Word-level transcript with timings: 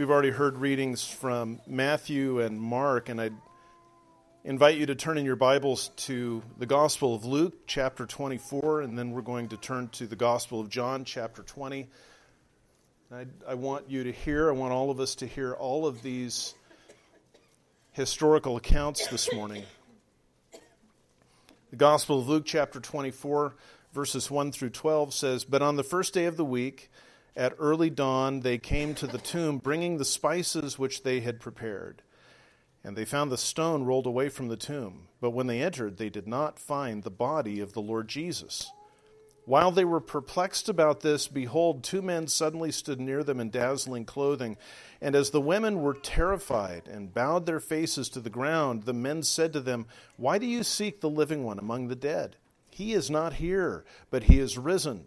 We've 0.00 0.08
already 0.08 0.30
heard 0.30 0.56
readings 0.56 1.04
from 1.04 1.60
Matthew 1.66 2.40
and 2.40 2.58
Mark, 2.58 3.10
and 3.10 3.20
I 3.20 3.28
invite 4.44 4.78
you 4.78 4.86
to 4.86 4.94
turn 4.94 5.18
in 5.18 5.26
your 5.26 5.36
Bibles 5.36 5.88
to 6.06 6.42
the 6.56 6.64
Gospel 6.64 7.14
of 7.14 7.26
Luke, 7.26 7.66
chapter 7.66 8.06
24, 8.06 8.80
and 8.80 8.96
then 8.96 9.10
we're 9.10 9.20
going 9.20 9.50
to 9.50 9.58
turn 9.58 9.88
to 9.88 10.06
the 10.06 10.16
Gospel 10.16 10.58
of 10.58 10.70
John, 10.70 11.04
chapter 11.04 11.42
20. 11.42 11.86
I, 13.12 13.26
I 13.46 13.52
want 13.52 13.90
you 13.90 14.04
to 14.04 14.10
hear, 14.10 14.48
I 14.48 14.54
want 14.54 14.72
all 14.72 14.90
of 14.90 15.00
us 15.00 15.16
to 15.16 15.26
hear 15.26 15.52
all 15.52 15.86
of 15.86 16.00
these 16.00 16.54
historical 17.92 18.56
accounts 18.56 19.06
this 19.08 19.30
morning. 19.34 19.64
The 21.68 21.76
Gospel 21.76 22.20
of 22.20 22.26
Luke, 22.26 22.44
chapter 22.46 22.80
24, 22.80 23.54
verses 23.92 24.30
1 24.30 24.52
through 24.52 24.70
12 24.70 25.12
says, 25.12 25.44
But 25.44 25.60
on 25.60 25.76
the 25.76 25.84
first 25.84 26.14
day 26.14 26.24
of 26.24 26.38
the 26.38 26.44
week, 26.46 26.90
at 27.40 27.56
early 27.58 27.88
dawn, 27.88 28.40
they 28.40 28.58
came 28.58 28.94
to 28.94 29.06
the 29.06 29.16
tomb, 29.16 29.56
bringing 29.56 29.96
the 29.96 30.04
spices 30.04 30.78
which 30.78 31.04
they 31.04 31.20
had 31.20 31.40
prepared. 31.40 32.02
And 32.84 32.94
they 32.94 33.06
found 33.06 33.32
the 33.32 33.38
stone 33.38 33.84
rolled 33.84 34.04
away 34.04 34.28
from 34.28 34.48
the 34.48 34.58
tomb. 34.58 35.08
But 35.22 35.30
when 35.30 35.46
they 35.46 35.62
entered, 35.62 35.96
they 35.96 36.10
did 36.10 36.28
not 36.28 36.58
find 36.58 37.02
the 37.02 37.10
body 37.10 37.60
of 37.60 37.72
the 37.72 37.80
Lord 37.80 38.08
Jesus. 38.08 38.70
While 39.46 39.70
they 39.70 39.86
were 39.86 40.02
perplexed 40.02 40.68
about 40.68 41.00
this, 41.00 41.28
behold, 41.28 41.82
two 41.82 42.02
men 42.02 42.26
suddenly 42.26 42.70
stood 42.70 43.00
near 43.00 43.24
them 43.24 43.40
in 43.40 43.48
dazzling 43.48 44.04
clothing. 44.04 44.58
And 45.00 45.14
as 45.14 45.30
the 45.30 45.40
women 45.40 45.80
were 45.80 45.94
terrified 45.94 46.88
and 46.88 47.14
bowed 47.14 47.46
their 47.46 47.58
faces 47.58 48.10
to 48.10 48.20
the 48.20 48.28
ground, 48.28 48.82
the 48.82 48.92
men 48.92 49.22
said 49.22 49.54
to 49.54 49.60
them, 49.60 49.86
Why 50.18 50.36
do 50.36 50.44
you 50.44 50.62
seek 50.62 51.00
the 51.00 51.08
living 51.08 51.42
one 51.42 51.58
among 51.58 51.88
the 51.88 51.96
dead? 51.96 52.36
He 52.68 52.92
is 52.92 53.10
not 53.10 53.32
here, 53.34 53.86
but 54.10 54.24
he 54.24 54.38
is 54.38 54.58
risen. 54.58 55.06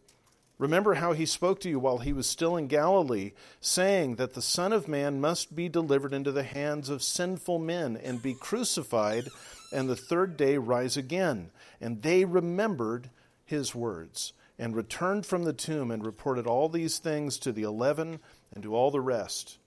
Remember 0.60 0.94
how 0.94 1.14
he 1.14 1.26
spoke 1.26 1.60
to 1.62 1.70
you 1.70 1.80
while 1.80 1.98
he 1.98 2.14
was 2.14 2.28
still 2.28 2.56
in 2.56 2.68
Galilee, 2.68 3.32
saying 3.60 4.16
that 4.16 4.34
the 4.34 4.42
Son 4.42 4.72
of 4.72 4.88
Man 4.88 5.20
must 5.20 5.56
be 5.56 5.68
delivered 5.68 6.14
into 6.14 6.32
the 6.32 6.44
hands 6.44 6.90
of 6.90 7.04
sinful 7.04 7.60
men 7.60 7.98
and 7.98 8.22
be 8.22 8.36
crucified, 8.36 9.28
and 9.74 9.90
the 9.90 9.96
third 9.96 10.38
day 10.38 10.58
rise 10.58 10.96
again. 10.96 11.50
And 11.82 12.02
they 12.02 12.24
remembered 12.24 13.10
his 13.46 13.74
words, 13.74 14.34
and 14.60 14.76
returned 14.76 15.26
from 15.26 15.44
the 15.44 15.54
tomb 15.54 15.90
and 15.90 16.06
reported 16.06 16.46
all 16.46 16.70
these 16.70 17.00
things 17.00 17.40
to 17.40 17.52
the 17.52 17.64
eleven 17.64 18.20
and 18.54 18.64
to 18.64 18.76
all 18.76 18.92
the 18.92 19.02
rest. 19.02 19.58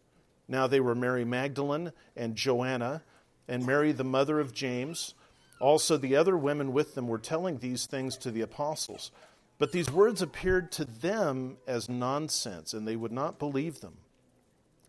Now 0.49 0.69
they 0.69 0.81
were 0.81 0.95
Mary 0.95 1.25
Magdalene 1.25 1.93
and 2.17 2.37
Joanna, 2.37 3.03
and 3.49 3.67
Mary 3.67 3.91
the 3.93 4.05
mother 4.05 4.39
of 4.39 4.55
James. 4.55 5.15
Also, 5.61 5.97
the 5.97 6.15
other 6.17 6.37
women 6.37 6.73
with 6.73 6.95
them 6.95 7.09
were 7.09 7.19
telling 7.19 7.59
these 7.59 7.87
things 7.87 8.17
to 8.19 8.31
the 8.31 8.43
apostles. 8.43 9.11
But 9.59 9.73
these 9.73 9.91
words 9.91 10.21
appeared 10.21 10.71
to 10.73 10.85
them 10.85 11.57
as 11.67 11.89
nonsense, 11.89 12.75
and 12.75 12.87
they 12.87 12.97
would 12.97 13.13
not 13.13 13.39
believe 13.39 13.81
them. 13.81 13.99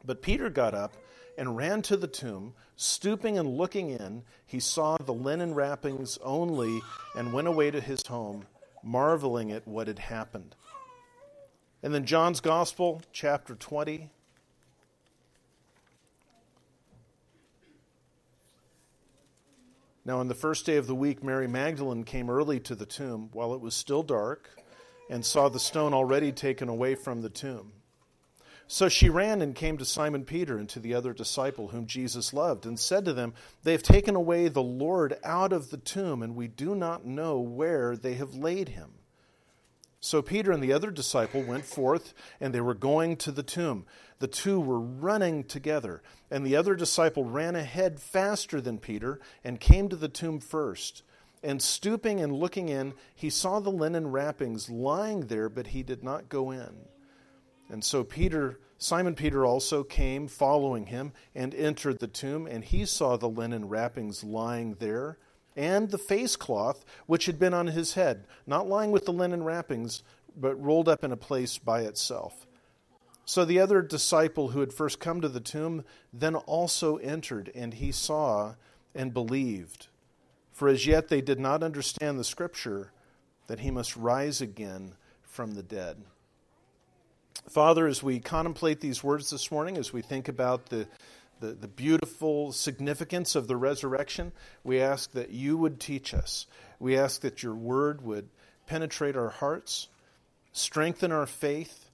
But 0.03 0.21
Peter 0.21 0.49
got 0.49 0.73
up 0.73 0.93
and 1.37 1.55
ran 1.55 1.81
to 1.83 1.97
the 1.97 2.07
tomb. 2.07 2.53
Stooping 2.75 3.37
and 3.37 3.57
looking 3.57 3.89
in, 3.89 4.23
he 4.45 4.59
saw 4.59 4.97
the 4.97 5.13
linen 5.13 5.53
wrappings 5.53 6.17
only 6.23 6.81
and 7.15 7.33
went 7.33 7.47
away 7.47 7.71
to 7.71 7.79
his 7.79 8.05
home, 8.07 8.45
marveling 8.83 9.51
at 9.51 9.67
what 9.67 9.87
had 9.87 9.99
happened. 9.99 10.55
And 11.81 11.93
then 11.93 12.05
John's 12.05 12.41
Gospel, 12.41 13.01
chapter 13.11 13.55
20. 13.55 14.09
Now, 20.07 20.19
on 20.21 20.29
the 20.29 20.35
first 20.35 20.65
day 20.65 20.77
of 20.77 20.87
the 20.87 20.95
week, 20.95 21.21
Mary 21.21 21.49
Magdalene 21.49 22.05
came 22.05 22.29
early 22.29 22.61
to 22.61 22.75
the 22.75 22.85
tomb 22.85 23.29
while 23.33 23.53
it 23.53 23.59
was 23.59 23.75
still 23.75 24.03
dark 24.03 24.49
and 25.09 25.25
saw 25.25 25.49
the 25.49 25.59
stone 25.59 25.93
already 25.93 26.31
taken 26.31 26.69
away 26.69 26.95
from 26.95 27.21
the 27.21 27.29
tomb. 27.29 27.73
So 28.67 28.87
she 28.87 29.09
ran 29.09 29.41
and 29.41 29.53
came 29.53 29.77
to 29.77 29.83
Simon 29.83 30.23
Peter 30.23 30.57
and 30.57 30.69
to 30.69 30.79
the 30.79 30.93
other 30.93 31.11
disciple 31.11 31.67
whom 31.67 31.87
Jesus 31.87 32.33
loved, 32.33 32.65
and 32.65 32.79
said 32.79 33.03
to 33.03 33.13
them, 33.13 33.33
They 33.63 33.73
have 33.73 33.83
taken 33.83 34.15
away 34.15 34.47
the 34.47 34.63
Lord 34.63 35.17
out 35.25 35.51
of 35.51 35.71
the 35.71 35.77
tomb, 35.77 36.23
and 36.23 36.37
we 36.37 36.47
do 36.47 36.73
not 36.73 37.05
know 37.05 37.39
where 37.41 37.97
they 37.97 38.13
have 38.13 38.33
laid 38.33 38.69
him. 38.69 38.91
So 39.99 40.21
Peter 40.21 40.51
and 40.51 40.61
the 40.61 40.73
other 40.73 40.91
disciple 40.91 41.41
went 41.41 41.65
forth, 41.65 42.13
and 42.39 42.53
they 42.53 42.61
were 42.61 42.75
going 42.75 43.15
to 43.17 43.31
the 43.31 43.43
tomb. 43.43 43.85
The 44.19 44.27
two 44.27 44.59
were 44.59 44.79
running 44.79 45.43
together, 45.43 46.01
and 46.29 46.45
the 46.45 46.55
other 46.55 46.75
disciple 46.75 47.25
ran 47.25 47.55
ahead 47.55 47.99
faster 47.99 48.61
than 48.61 48.77
Peter 48.77 49.19
and 49.43 49.59
came 49.59 49.89
to 49.89 49.95
the 49.95 50.07
tomb 50.07 50.39
first. 50.39 51.03
And 51.43 51.61
stooping 51.61 52.19
and 52.19 52.33
looking 52.33 52.69
in, 52.69 52.93
he 53.15 53.29
saw 53.29 53.59
the 53.59 53.71
linen 53.71 54.07
wrappings 54.07 54.69
lying 54.69 55.27
there, 55.27 55.49
but 55.49 55.67
he 55.67 55.83
did 55.83 56.03
not 56.03 56.29
go 56.29 56.51
in. 56.51 56.87
And 57.69 57.83
so 57.83 58.03
Peter, 58.03 58.59
Simon 58.77 59.15
Peter 59.15 59.45
also 59.45 59.83
came 59.83 60.27
following 60.27 60.87
him 60.87 61.11
and 61.35 61.53
entered 61.53 61.99
the 61.99 62.07
tomb, 62.07 62.47
and 62.47 62.63
he 62.63 62.85
saw 62.85 63.17
the 63.17 63.29
linen 63.29 63.67
wrappings 63.67 64.23
lying 64.23 64.75
there, 64.75 65.17
and 65.57 65.89
the 65.89 65.97
face 65.97 66.35
cloth 66.35 66.85
which 67.07 67.25
had 67.25 67.39
been 67.39 67.53
on 67.53 67.67
his 67.67 67.95
head, 67.95 68.25
not 68.45 68.69
lying 68.69 68.91
with 68.91 69.05
the 69.05 69.11
linen 69.11 69.43
wrappings, 69.43 70.03
but 70.37 70.55
rolled 70.61 70.87
up 70.87 71.03
in 71.03 71.11
a 71.11 71.17
place 71.17 71.57
by 71.57 71.81
itself. 71.81 72.45
So 73.25 73.43
the 73.43 73.59
other 73.59 73.81
disciple 73.81 74.49
who 74.49 74.61
had 74.61 74.71
first 74.71 75.01
come 75.01 75.19
to 75.19 75.27
the 75.27 75.41
tomb 75.41 75.83
then 76.13 76.35
also 76.35 76.95
entered, 76.97 77.51
and 77.53 77.73
he 77.73 77.91
saw 77.91 78.53
and 78.95 79.13
believed. 79.13 79.87
For 80.53 80.69
as 80.69 80.85
yet 80.85 81.09
they 81.09 81.21
did 81.21 81.39
not 81.39 81.61
understand 81.61 82.17
the 82.17 82.23
scripture 82.23 82.91
that 83.47 83.59
he 83.59 83.71
must 83.71 83.97
rise 83.97 84.39
again 84.39 84.93
from 85.23 85.55
the 85.55 85.63
dead. 85.63 85.97
Father, 87.49 87.87
as 87.87 88.01
we 88.01 88.19
contemplate 88.19 88.81
these 88.81 89.03
words 89.03 89.29
this 89.29 89.51
morning, 89.51 89.77
as 89.77 89.93
we 89.93 90.01
think 90.01 90.27
about 90.27 90.67
the, 90.67 90.87
the, 91.39 91.53
the, 91.53 91.67
beautiful 91.67 92.51
significance 92.51 93.35
of 93.35 93.47
the 93.47 93.57
resurrection, 93.57 94.31
we 94.63 94.81
ask 94.81 95.11
that 95.11 95.29
you 95.29 95.57
would 95.57 95.79
teach 95.79 96.13
us. 96.13 96.47
We 96.79 96.97
ask 96.97 97.21
that 97.21 97.43
your 97.43 97.55
word 97.55 98.01
would 98.01 98.29
penetrate 98.65 99.15
our 99.15 99.29
hearts, 99.29 99.87
strengthen 100.51 101.11
our 101.11 101.25
faith, 101.25 101.89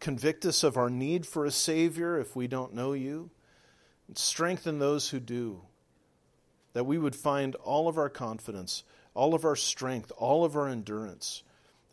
convict 0.00 0.44
us 0.44 0.62
of 0.62 0.76
our 0.76 0.90
need 0.90 1.26
for 1.26 1.44
a 1.44 1.50
Savior 1.50 2.18
if 2.18 2.34
we 2.34 2.46
don't 2.46 2.74
know 2.74 2.92
you, 2.92 3.30
and 4.08 4.18
strengthen 4.18 4.78
those 4.78 5.10
who 5.10 5.20
do 5.20 5.62
that 6.72 6.84
we 6.84 6.98
would 6.98 7.16
find 7.16 7.54
all 7.56 7.88
of 7.88 7.98
our 7.98 8.08
confidence, 8.08 8.84
all 9.14 9.34
of 9.34 9.44
our 9.44 9.56
strength, 9.56 10.12
all 10.16 10.44
of 10.44 10.56
our 10.56 10.68
endurance 10.68 11.42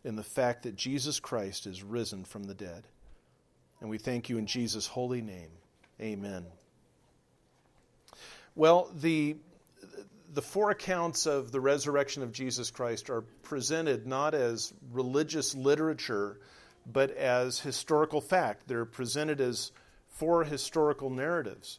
in 0.04 0.16
the 0.16 0.22
fact 0.22 0.62
that 0.62 0.76
Jesus 0.76 1.20
Christ 1.20 1.66
is 1.66 1.82
risen 1.82 2.24
from 2.24 2.44
the 2.44 2.54
dead. 2.54 2.84
And 3.80 3.90
we 3.90 3.98
thank 3.98 4.28
you 4.28 4.38
in 4.38 4.46
Jesus' 4.46 4.86
holy 4.86 5.22
name. 5.22 5.50
Amen. 6.00 6.46
Well, 8.58 8.90
the, 8.92 9.36
the 10.34 10.42
four 10.42 10.72
accounts 10.72 11.26
of 11.26 11.52
the 11.52 11.60
resurrection 11.60 12.24
of 12.24 12.32
Jesus 12.32 12.72
Christ 12.72 13.08
are 13.08 13.20
presented 13.20 14.04
not 14.04 14.34
as 14.34 14.74
religious 14.90 15.54
literature, 15.54 16.40
but 16.84 17.12
as 17.12 17.60
historical 17.60 18.20
fact. 18.20 18.66
They're 18.66 18.84
presented 18.84 19.40
as 19.40 19.70
four 20.08 20.42
historical 20.42 21.08
narratives. 21.08 21.78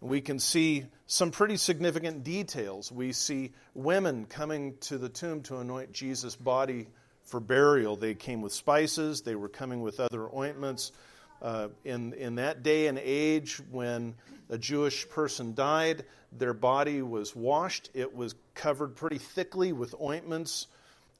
We 0.00 0.22
can 0.22 0.38
see 0.38 0.86
some 1.06 1.30
pretty 1.30 1.58
significant 1.58 2.24
details. 2.24 2.90
We 2.90 3.12
see 3.12 3.52
women 3.74 4.24
coming 4.24 4.78
to 4.80 4.96
the 4.96 5.10
tomb 5.10 5.42
to 5.42 5.58
anoint 5.58 5.92
Jesus' 5.92 6.36
body 6.36 6.86
for 7.24 7.38
burial. 7.38 7.96
They 7.96 8.14
came 8.14 8.40
with 8.40 8.54
spices, 8.54 9.20
they 9.20 9.34
were 9.34 9.50
coming 9.50 9.82
with 9.82 10.00
other 10.00 10.34
ointments. 10.34 10.90
Uh, 11.40 11.68
in, 11.84 12.12
in 12.14 12.36
that 12.36 12.62
day 12.62 12.88
and 12.88 12.98
age, 12.98 13.60
when 13.70 14.14
a 14.50 14.58
Jewish 14.58 15.08
person 15.08 15.54
died, 15.54 16.04
their 16.32 16.54
body 16.54 17.02
was 17.02 17.34
washed. 17.34 17.90
It 17.94 18.14
was 18.14 18.34
covered 18.54 18.96
pretty 18.96 19.18
thickly 19.18 19.72
with 19.72 19.94
ointments 20.00 20.66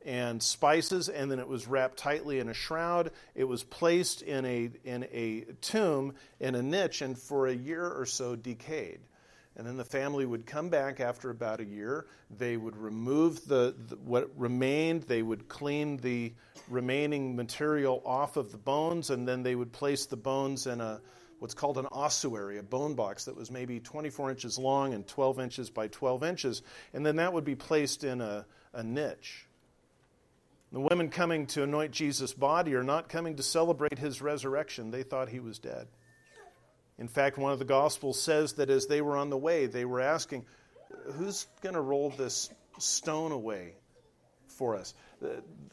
and 0.04 0.42
spices, 0.42 1.08
and 1.08 1.30
then 1.30 1.38
it 1.38 1.48
was 1.48 1.66
wrapped 1.66 1.98
tightly 1.98 2.38
in 2.38 2.48
a 2.48 2.54
shroud. 2.54 3.10
It 3.34 3.44
was 3.44 3.62
placed 3.62 4.22
in 4.22 4.44
a, 4.44 4.70
in 4.84 5.06
a 5.12 5.44
tomb 5.60 6.14
in 6.40 6.54
a 6.54 6.62
niche, 6.62 7.02
and 7.02 7.18
for 7.18 7.46
a 7.46 7.54
year 7.54 7.86
or 7.86 8.06
so 8.06 8.36
decayed. 8.36 9.00
And 9.58 9.66
then 9.66 9.76
the 9.76 9.84
family 9.84 10.24
would 10.24 10.46
come 10.46 10.68
back 10.68 11.00
after 11.00 11.30
about 11.30 11.60
a 11.60 11.64
year. 11.64 12.06
They 12.30 12.56
would 12.56 12.76
remove 12.76 13.44
the, 13.46 13.74
the, 13.88 13.96
what 13.96 14.30
remained. 14.38 15.02
They 15.02 15.20
would 15.20 15.48
clean 15.48 15.96
the 15.96 16.32
remaining 16.68 17.34
material 17.34 18.00
off 18.06 18.36
of 18.36 18.52
the 18.52 18.58
bones, 18.58 19.10
and 19.10 19.26
then 19.26 19.42
they 19.42 19.56
would 19.56 19.72
place 19.72 20.06
the 20.06 20.16
bones 20.16 20.68
in 20.68 20.80
a 20.80 21.00
what's 21.40 21.54
called 21.54 21.78
an 21.78 21.86
ossuary, 21.86 22.58
a 22.58 22.62
bone 22.62 22.94
box 22.94 23.24
that 23.24 23.36
was 23.36 23.50
maybe 23.50 23.80
24 23.80 24.30
inches 24.30 24.58
long 24.58 24.94
and 24.94 25.06
12 25.06 25.40
inches 25.40 25.70
by 25.70 25.88
12 25.88 26.24
inches, 26.24 26.62
and 26.92 27.04
then 27.04 27.16
that 27.16 27.32
would 27.32 27.44
be 27.44 27.54
placed 27.54 28.04
in 28.04 28.20
a, 28.20 28.44
a 28.72 28.82
niche. 28.82 29.46
The 30.72 30.80
women 30.80 31.08
coming 31.08 31.46
to 31.48 31.62
anoint 31.62 31.92
Jesus' 31.92 32.34
body 32.34 32.74
are 32.74 32.82
not 32.82 33.08
coming 33.08 33.36
to 33.36 33.42
celebrate 33.42 33.98
his 33.98 34.20
resurrection. 34.20 34.90
They 34.90 35.02
thought 35.02 35.28
he 35.28 35.40
was 35.40 35.58
dead. 35.58 35.88
In 36.98 37.08
fact, 37.08 37.38
one 37.38 37.52
of 37.52 37.58
the 37.58 37.64
Gospels 37.64 38.20
says 38.20 38.54
that 38.54 38.70
as 38.70 38.86
they 38.86 39.00
were 39.00 39.16
on 39.16 39.30
the 39.30 39.36
way, 39.36 39.66
they 39.66 39.84
were 39.84 40.00
asking, 40.00 40.44
Who's 41.14 41.46
going 41.60 41.74
to 41.74 41.80
roll 41.80 42.10
this 42.10 42.50
stone 42.78 43.32
away 43.32 43.74
for 44.48 44.76
us? 44.76 44.94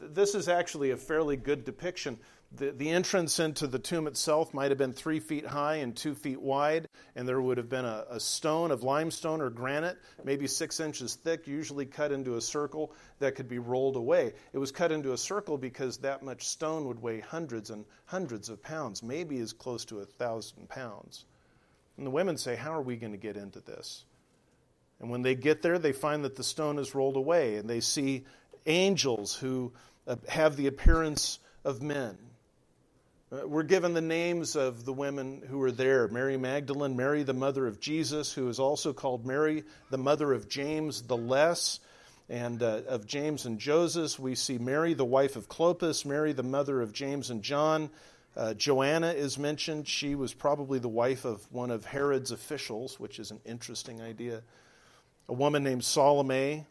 This 0.00 0.34
is 0.34 0.48
actually 0.48 0.90
a 0.90 0.96
fairly 0.96 1.36
good 1.36 1.64
depiction. 1.64 2.18
The, 2.52 2.70
the 2.70 2.90
entrance 2.90 3.38
into 3.40 3.66
the 3.66 3.78
tomb 3.78 4.06
itself 4.06 4.54
might 4.54 4.70
have 4.70 4.78
been 4.78 4.92
three 4.92 5.20
feet 5.20 5.46
high 5.46 5.76
and 5.76 5.96
two 5.96 6.14
feet 6.14 6.40
wide, 6.40 6.88
and 7.14 7.28
there 7.28 7.40
would 7.40 7.58
have 7.58 7.68
been 7.68 7.84
a, 7.84 8.04
a 8.10 8.20
stone 8.20 8.70
of 8.70 8.82
limestone 8.82 9.40
or 9.40 9.50
granite, 9.50 9.98
maybe 10.24 10.46
six 10.46 10.80
inches 10.80 11.16
thick, 11.16 11.46
usually 11.46 11.86
cut 11.86 12.12
into 12.12 12.36
a 12.36 12.40
circle 12.40 12.92
that 13.18 13.34
could 13.34 13.48
be 13.48 13.58
rolled 13.58 13.96
away. 13.96 14.32
It 14.52 14.58
was 14.58 14.70
cut 14.70 14.92
into 14.92 15.12
a 15.12 15.18
circle 15.18 15.58
because 15.58 15.98
that 15.98 16.22
much 16.22 16.46
stone 16.46 16.86
would 16.86 17.02
weigh 17.02 17.20
hundreds 17.20 17.70
and 17.70 17.84
hundreds 18.04 18.48
of 18.48 18.62
pounds, 18.62 19.02
maybe 19.02 19.38
as 19.40 19.52
close 19.52 19.84
to 19.86 19.98
a 19.98 20.06
thousand 20.06 20.68
pounds. 20.68 21.24
And 21.96 22.06
the 22.06 22.10
women 22.10 22.36
say, 22.36 22.56
How 22.56 22.72
are 22.72 22.82
we 22.82 22.96
going 22.96 23.12
to 23.12 23.18
get 23.18 23.36
into 23.36 23.60
this? 23.60 24.04
And 25.00 25.10
when 25.10 25.22
they 25.22 25.34
get 25.34 25.62
there, 25.62 25.78
they 25.78 25.92
find 25.92 26.24
that 26.24 26.36
the 26.36 26.44
stone 26.44 26.78
is 26.78 26.94
rolled 26.94 27.16
away, 27.16 27.56
and 27.56 27.68
they 27.68 27.80
see 27.80 28.24
angels 28.66 29.34
who 29.34 29.72
uh, 30.06 30.16
have 30.28 30.56
the 30.56 30.68
appearance 30.68 31.38
of 31.64 31.82
men. 31.82 32.16
Uh, 33.36 33.46
we're 33.46 33.62
given 33.62 33.92
the 33.92 34.00
names 34.00 34.56
of 34.56 34.84
the 34.84 34.92
women 34.92 35.42
who 35.48 35.58
were 35.58 35.72
there 35.72 36.06
Mary 36.08 36.36
Magdalene, 36.36 36.96
Mary, 36.96 37.22
the 37.22 37.34
mother 37.34 37.66
of 37.66 37.80
Jesus, 37.80 38.32
who 38.32 38.48
is 38.48 38.58
also 38.58 38.92
called 38.92 39.26
Mary, 39.26 39.64
the 39.90 39.98
mother 39.98 40.32
of 40.32 40.48
James 40.48 41.02
the 41.02 41.16
Less, 41.16 41.80
and 42.28 42.62
uh, 42.62 42.82
of 42.88 43.06
James 43.06 43.44
and 43.44 43.58
Joseph. 43.58 44.18
We 44.18 44.36
see 44.36 44.58
Mary, 44.58 44.94
the 44.94 45.04
wife 45.04 45.36
of 45.36 45.48
Clopas, 45.48 46.06
Mary, 46.06 46.32
the 46.32 46.42
mother 46.42 46.80
of 46.80 46.92
James 46.92 47.30
and 47.30 47.42
John. 47.42 47.90
Uh, 48.36 48.54
Joanna 48.54 49.12
is 49.12 49.38
mentioned. 49.38 49.88
She 49.88 50.14
was 50.14 50.32
probably 50.32 50.78
the 50.78 50.88
wife 50.88 51.24
of 51.24 51.50
one 51.52 51.70
of 51.70 51.84
Herod's 51.84 52.30
officials, 52.30 53.00
which 53.00 53.18
is 53.18 53.30
an 53.32 53.40
interesting 53.44 54.00
idea. 54.00 54.42
A 55.28 55.34
woman 55.34 55.64
named 55.64 55.84
Salome, 55.84 56.64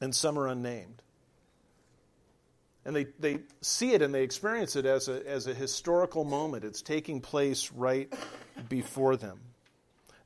and 0.00 0.14
some 0.14 0.38
are 0.38 0.48
unnamed. 0.48 1.03
And 2.86 2.94
they, 2.94 3.06
they 3.18 3.38
see 3.60 3.92
it 3.92 4.02
and 4.02 4.14
they 4.14 4.22
experience 4.22 4.76
it 4.76 4.84
as 4.84 5.08
a, 5.08 5.26
as 5.26 5.46
a 5.46 5.54
historical 5.54 6.24
moment. 6.24 6.64
It's 6.64 6.82
taking 6.82 7.20
place 7.20 7.72
right 7.72 8.12
before 8.68 9.16
them. 9.16 9.40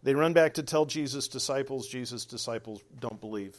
They 0.03 0.15
run 0.15 0.33
back 0.33 0.55
to 0.55 0.63
tell 0.63 0.87
Jesus' 0.87 1.29
disciples. 1.29 1.89
Jesus' 1.89 2.25
disciples 2.25 2.83
don't 3.01 3.21
believe. 3.21 3.57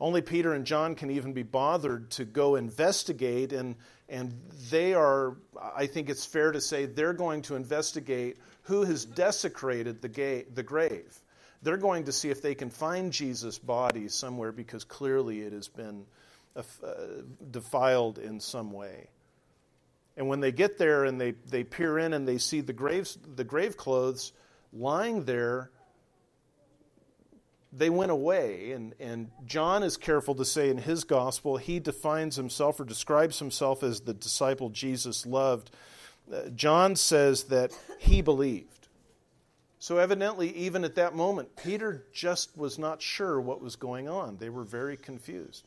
Only 0.00 0.22
Peter 0.22 0.52
and 0.52 0.64
John 0.64 0.94
can 0.94 1.10
even 1.10 1.32
be 1.32 1.42
bothered 1.42 2.10
to 2.12 2.24
go 2.24 2.54
investigate, 2.54 3.52
and, 3.52 3.74
and 4.08 4.32
they 4.70 4.94
are, 4.94 5.36
I 5.74 5.86
think 5.86 6.08
it's 6.08 6.24
fair 6.24 6.52
to 6.52 6.60
say, 6.60 6.86
they're 6.86 7.12
going 7.12 7.42
to 7.42 7.56
investigate 7.56 8.36
who 8.62 8.84
has 8.84 9.04
desecrated 9.04 10.00
the, 10.00 10.08
ga- 10.08 10.44
the 10.54 10.62
grave. 10.62 11.18
They're 11.62 11.76
going 11.76 12.04
to 12.04 12.12
see 12.12 12.30
if 12.30 12.40
they 12.40 12.54
can 12.54 12.70
find 12.70 13.12
Jesus' 13.12 13.58
body 13.58 14.06
somewhere 14.08 14.52
because 14.52 14.84
clearly 14.84 15.40
it 15.40 15.52
has 15.52 15.66
been 15.66 16.06
defiled 17.50 18.18
in 18.18 18.40
some 18.40 18.72
way. 18.72 19.08
And 20.16 20.28
when 20.28 20.40
they 20.40 20.50
get 20.50 20.78
there 20.78 21.04
and 21.04 21.20
they, 21.20 21.32
they 21.48 21.62
peer 21.62 21.98
in 21.98 22.12
and 22.12 22.26
they 22.26 22.38
see 22.38 22.60
the, 22.60 22.72
graves, 22.72 23.16
the 23.36 23.44
grave 23.44 23.76
clothes 23.76 24.32
lying 24.72 25.24
there, 25.24 25.70
they 27.72 27.88
went 27.88 28.10
away. 28.10 28.72
And, 28.72 28.94
and 28.98 29.30
John 29.46 29.84
is 29.84 29.96
careful 29.96 30.34
to 30.34 30.44
say 30.44 30.70
in 30.70 30.78
his 30.78 31.04
gospel, 31.04 31.56
he 31.56 31.78
defines 31.78 32.34
himself 32.34 32.80
or 32.80 32.84
describes 32.84 33.38
himself 33.38 33.84
as 33.84 34.00
the 34.00 34.14
disciple 34.14 34.70
Jesus 34.70 35.24
loved. 35.24 35.70
Uh, 36.32 36.48
John 36.48 36.96
says 36.96 37.44
that 37.44 37.70
he 37.98 38.20
believed. 38.20 38.88
So, 39.80 39.98
evidently, 39.98 40.50
even 40.56 40.82
at 40.82 40.96
that 40.96 41.14
moment, 41.14 41.54
Peter 41.54 42.04
just 42.12 42.56
was 42.56 42.80
not 42.80 43.00
sure 43.00 43.40
what 43.40 43.62
was 43.62 43.76
going 43.76 44.08
on. 44.08 44.36
They 44.38 44.48
were 44.48 44.64
very 44.64 44.96
confused 44.96 45.64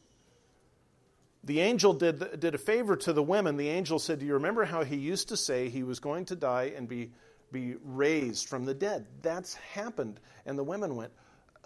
the 1.44 1.60
angel 1.60 1.94
did, 1.94 2.40
did 2.40 2.56
a 2.56 2.60
favor 2.60 2.96
to 2.98 3.14
the 3.14 3.24
women. 3.24 3.58
The 3.58 3.70
angel 3.70 4.00
said, 4.00 4.20
Do 4.20 4.26
you 4.26 4.34
remember 4.34 4.64
how 4.64 4.84
he 4.84 4.96
used 4.96 5.30
to 5.30 5.38
say 5.38 5.70
he 5.70 5.84
was 5.84 6.00
going 6.00 6.26
to 6.26 6.36
die 6.36 6.74
and 6.76 6.88
be, 6.88 7.12
be 7.52 7.76
raised 7.84 8.48
from 8.48 8.66
the 8.66 8.74
dead? 8.74 9.08
That's 9.22 9.56
happened. 9.56 10.20
And 10.46 10.58
the 10.58 10.64
women 10.64 10.96
went, 10.96 11.12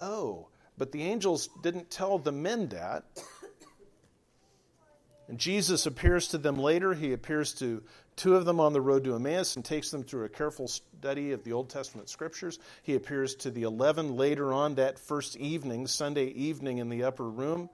Oh. 0.02 0.48
But 0.78 0.92
the 0.92 1.04
angels 1.04 1.50
didn't 1.62 1.90
tell 1.90 2.18
the 2.18 2.34
men 2.34 2.68
that. 2.70 3.06
And 5.28 5.40
Jesus 5.40 5.86
appears 5.86 6.28
to 6.30 6.38
them 6.38 6.56
later. 6.58 6.94
He 6.94 7.14
appears 7.14 7.54
to 7.56 7.82
two 8.16 8.36
of 8.36 8.46
them 8.46 8.60
on 8.60 8.74
the 8.74 8.82
road 8.82 9.04
to 9.06 9.16
Emmaus 9.16 9.56
and 9.56 9.66
takes 9.66 9.90
them 9.90 10.04
through 10.04 10.26
a 10.26 10.30
careful 10.30 10.68
study 10.68 11.32
of 11.32 11.44
the 11.44 11.52
Old 11.52 11.70
Testament 11.70 12.10
scriptures. 12.10 12.60
He 12.84 12.96
appears 12.96 13.36
to 13.38 13.50
the 13.50 13.64
11 13.64 14.16
later 14.16 14.54
on 14.54 14.76
that 14.76 15.00
first 15.00 15.36
evening, 15.38 15.88
Sunday 15.88 16.28
evening, 16.28 16.78
in 16.78 16.90
the 16.90 17.04
upper 17.04 17.28
room. 17.28 17.70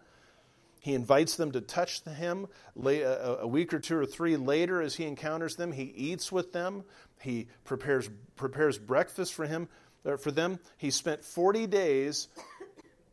He 0.81 0.95
invites 0.95 1.35
them 1.35 1.51
to 1.51 1.61
touch 1.61 2.01
him. 2.01 2.47
Uh, 2.75 2.89
uh, 2.89 3.37
a 3.41 3.47
week 3.47 3.71
or 3.71 3.77
two 3.77 3.95
or 3.97 4.05
three 4.07 4.35
later, 4.35 4.81
as 4.81 4.95
he 4.95 5.05
encounters 5.05 5.55
them, 5.55 5.71
he 5.71 5.83
eats 5.83 6.31
with 6.31 6.53
them. 6.53 6.83
He 7.21 7.49
prepares, 7.65 8.09
prepares 8.35 8.79
breakfast 8.79 9.35
for 9.35 9.45
him 9.45 9.69
for 10.17 10.31
them. 10.31 10.57
He 10.77 10.89
spent 10.89 11.23
40 11.23 11.67
days 11.67 12.29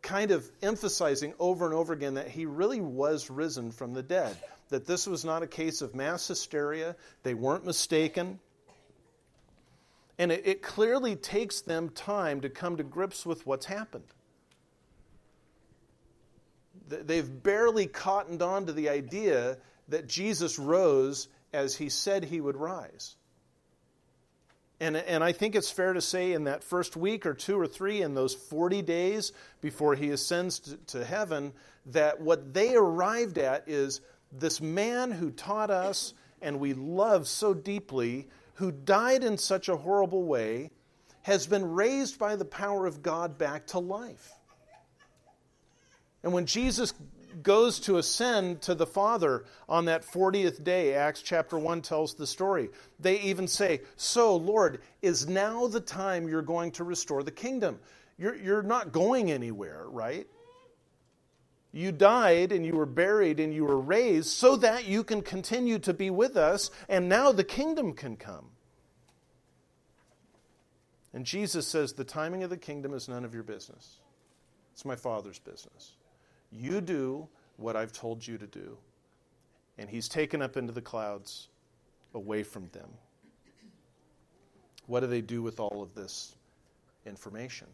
kind 0.01 0.31
of 0.31 0.51
emphasizing 0.63 1.35
over 1.39 1.67
and 1.67 1.75
over 1.75 1.93
again 1.93 2.15
that 2.15 2.29
he 2.29 2.47
really 2.47 2.81
was 2.81 3.29
risen 3.29 3.71
from 3.71 3.93
the 3.93 4.03
dead. 4.03 4.35
That 4.71 4.87
this 4.87 5.07
was 5.07 5.27
not 5.27 5.43
a 5.43 5.47
case 5.47 5.83
of 5.83 5.95
mass 5.95 6.27
hysteria. 6.27 6.97
They 7.23 7.35
weren't 7.35 7.67
mistaken. 7.67 8.41
And 10.19 10.33
it, 10.33 10.47
it 10.47 10.63
clearly 10.63 11.17
takes 11.17 11.61
them 11.61 11.91
time 11.91 12.41
to 12.41 12.49
come 12.49 12.79
to 12.79 12.83
grips 12.83 13.27
with 13.27 13.47
what's 13.47 13.67
happened 13.67 14.05
they've 16.89 17.43
barely 17.43 17.87
cottoned 17.87 18.43
on 18.43 18.67
to 18.67 18.73
the 18.73 18.89
idea 18.89 19.59
that 19.89 20.07
Jesus 20.07 20.59
rose 20.59 21.29
as 21.53 21.77
he 21.77 21.89
said 21.89 22.25
he 22.25 22.41
would 22.41 22.57
rise. 22.57 23.17
And, 24.81 24.97
and 24.97 25.25
I 25.25 25.33
think 25.33 25.57
it's 25.57 25.71
fair 25.71 25.93
to 25.93 26.01
say 26.01 26.33
in 26.33 26.45
that 26.45 26.63
first 26.63 26.97
week 26.97 27.27
or 27.27 27.35
two 27.35 27.59
or 27.59 27.67
three, 27.67 28.03
in 28.03 28.15
those 28.15 28.35
40 28.35 28.83
days 28.83 29.33
before 29.61 29.97
he 29.97 30.11
ascends 30.11 30.61
to, 30.61 30.77
to 30.77 31.05
heaven, 31.05 31.53
that 31.87 32.21
what 32.21 32.55
they 32.55 32.77
arrived 32.77 33.39
at 33.39 33.65
is 33.67 34.01
this 34.31 34.61
man 34.61 35.11
who 35.11 35.31
taught 35.31 35.71
us 35.71 36.15
and 36.41 36.61
we 36.61 36.75
love 36.75 37.27
so 37.27 37.55
deeply, 37.55 38.29
who 38.55 38.71
died 38.71 39.25
in 39.25 39.37
such 39.37 39.69
a 39.69 39.77
horrible 39.77 40.23
way, 40.23 40.71
has 41.23 41.47
been 41.47 41.73
raised 41.73 42.19
by 42.19 42.37
the 42.37 42.45
power 42.45 42.87
of 42.87 43.03
God 43.03 43.37
back 43.37 43.67
to 43.69 43.81
life. 43.81 44.38
And 46.23 46.33
when 46.33 46.47
Jesus 46.47 46.93
goes 47.43 47.79
to 47.81 47.99
ascend 47.99 48.63
to 48.63 48.75
the 48.75 48.87
Father 48.87 49.45
on 49.69 49.85
that 49.87 50.05
40th 50.05 50.65
day, 50.65 50.95
Acts 50.95 51.23
chapter 51.23 51.59
1 51.59 51.83
tells 51.83 52.15
the 52.15 52.27
story. 52.27 52.71
They 52.99 53.21
even 53.21 53.47
say, 53.47 53.83
So, 53.97 54.37
Lord, 54.37 54.81
is 55.03 55.29
now 55.29 55.67
the 55.67 55.81
time 55.81 56.29
you're 56.29 56.43
going 56.43 56.73
to 56.73 56.85
restore 56.85 57.23
the 57.23 57.31
kingdom? 57.31 57.79
You're, 58.19 58.37
you're 58.37 58.63
not 58.63 58.93
going 58.93 59.31
anywhere, 59.31 59.85
right? 59.89 60.27
You 61.71 61.93
died 61.93 62.51
and 62.51 62.65
you 62.65 62.75
were 62.75 62.87
buried 62.87 63.39
and 63.41 63.55
you 63.55 63.65
were 63.65 63.79
raised 63.79 64.29
so 64.29 64.57
that 64.57 64.87
you 64.87 65.05
can 65.05 65.23
continue 65.23 65.79
to 65.81 65.93
be 65.93 66.11
with 66.11 66.37
us, 66.37 66.71
and 66.89 67.09
now 67.09 67.31
the 67.31 67.45
kingdom 67.45 67.93
can 67.93 68.17
come. 68.17 68.47
And 71.13 71.25
Jesus 71.25 71.67
says, 71.67 71.93
The 71.93 72.05
timing 72.05 72.43
of 72.43 72.51
the 72.51 72.57
kingdom 72.57 72.95
is 72.95 73.09
none 73.09 73.25
of 73.25 73.35
your 73.35 73.43
business, 73.43 73.99
it's 74.73 74.85
my 74.85 74.97
Father's 74.97 75.39
business. 75.39 75.93
You 76.51 76.81
do 76.81 77.29
what 77.57 77.77
I've 77.77 77.93
told 77.93 78.27
you 78.27 78.39
to 78.39 78.47
do. 78.47 78.79
And 79.77 79.89
he's 79.89 80.09
taken 80.09 80.43
up 80.43 80.57
into 80.57 80.73
the 80.73 80.83
clouds 80.83 81.49
away 82.15 82.43
from 82.43 82.69
them. 82.73 82.89
What 84.87 85.01
do 85.01 85.07
they 85.07 85.21
do 85.21 85.43
with 85.43 85.61
all 85.61 85.83
of 85.83 85.95
this 85.95 86.35
information? 87.05 87.69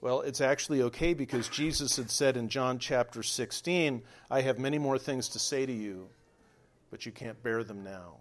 Well, 0.00 0.20
it's 0.20 0.40
actually 0.40 0.82
okay 0.82 1.14
because 1.14 1.48
Jesus 1.48 1.96
had 1.96 2.10
said 2.10 2.36
in 2.36 2.48
John 2.48 2.78
chapter 2.78 3.22
16, 3.22 4.02
I 4.30 4.40
have 4.42 4.58
many 4.58 4.78
more 4.78 4.98
things 4.98 5.28
to 5.30 5.38
say 5.38 5.64
to 5.64 5.72
you, 5.72 6.08
but 6.90 7.06
you 7.06 7.12
can't 7.12 7.42
bear 7.42 7.64
them 7.64 7.84
now. 7.84 8.16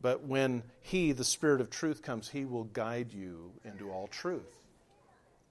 But 0.00 0.24
when 0.24 0.62
He, 0.80 1.12
the 1.12 1.24
Spirit 1.24 1.60
of 1.60 1.68
truth, 1.70 2.02
comes, 2.02 2.28
He 2.28 2.44
will 2.44 2.64
guide 2.64 3.12
you 3.12 3.52
into 3.64 3.90
all 3.90 4.06
truth. 4.06 4.60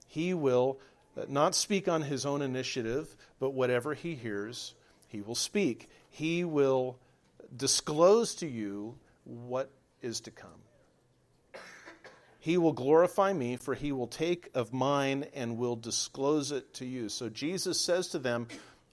He 0.06 0.34
will 0.34 0.80
Uh, 1.18 1.24
not 1.28 1.54
speak 1.54 1.88
on 1.88 2.02
his 2.02 2.24
own 2.24 2.42
initiative, 2.42 3.16
but 3.40 3.50
whatever 3.50 3.94
he 3.94 4.14
hears, 4.14 4.74
he 5.08 5.20
will 5.20 5.34
speak. 5.34 5.88
He 6.10 6.44
will 6.44 6.98
disclose 7.56 8.34
to 8.36 8.46
you 8.46 8.96
what 9.24 9.70
is 10.02 10.20
to 10.20 10.30
come. 10.30 10.50
He 12.38 12.56
will 12.56 12.72
glorify 12.72 13.32
me, 13.32 13.56
for 13.56 13.74
he 13.74 13.90
will 13.90 14.06
take 14.06 14.48
of 14.54 14.72
mine 14.72 15.26
and 15.34 15.58
will 15.58 15.76
disclose 15.76 16.52
it 16.52 16.72
to 16.74 16.86
you. 16.86 17.08
So 17.08 17.28
Jesus 17.28 17.80
says 17.80 18.08
to 18.08 18.18
them, 18.18 18.46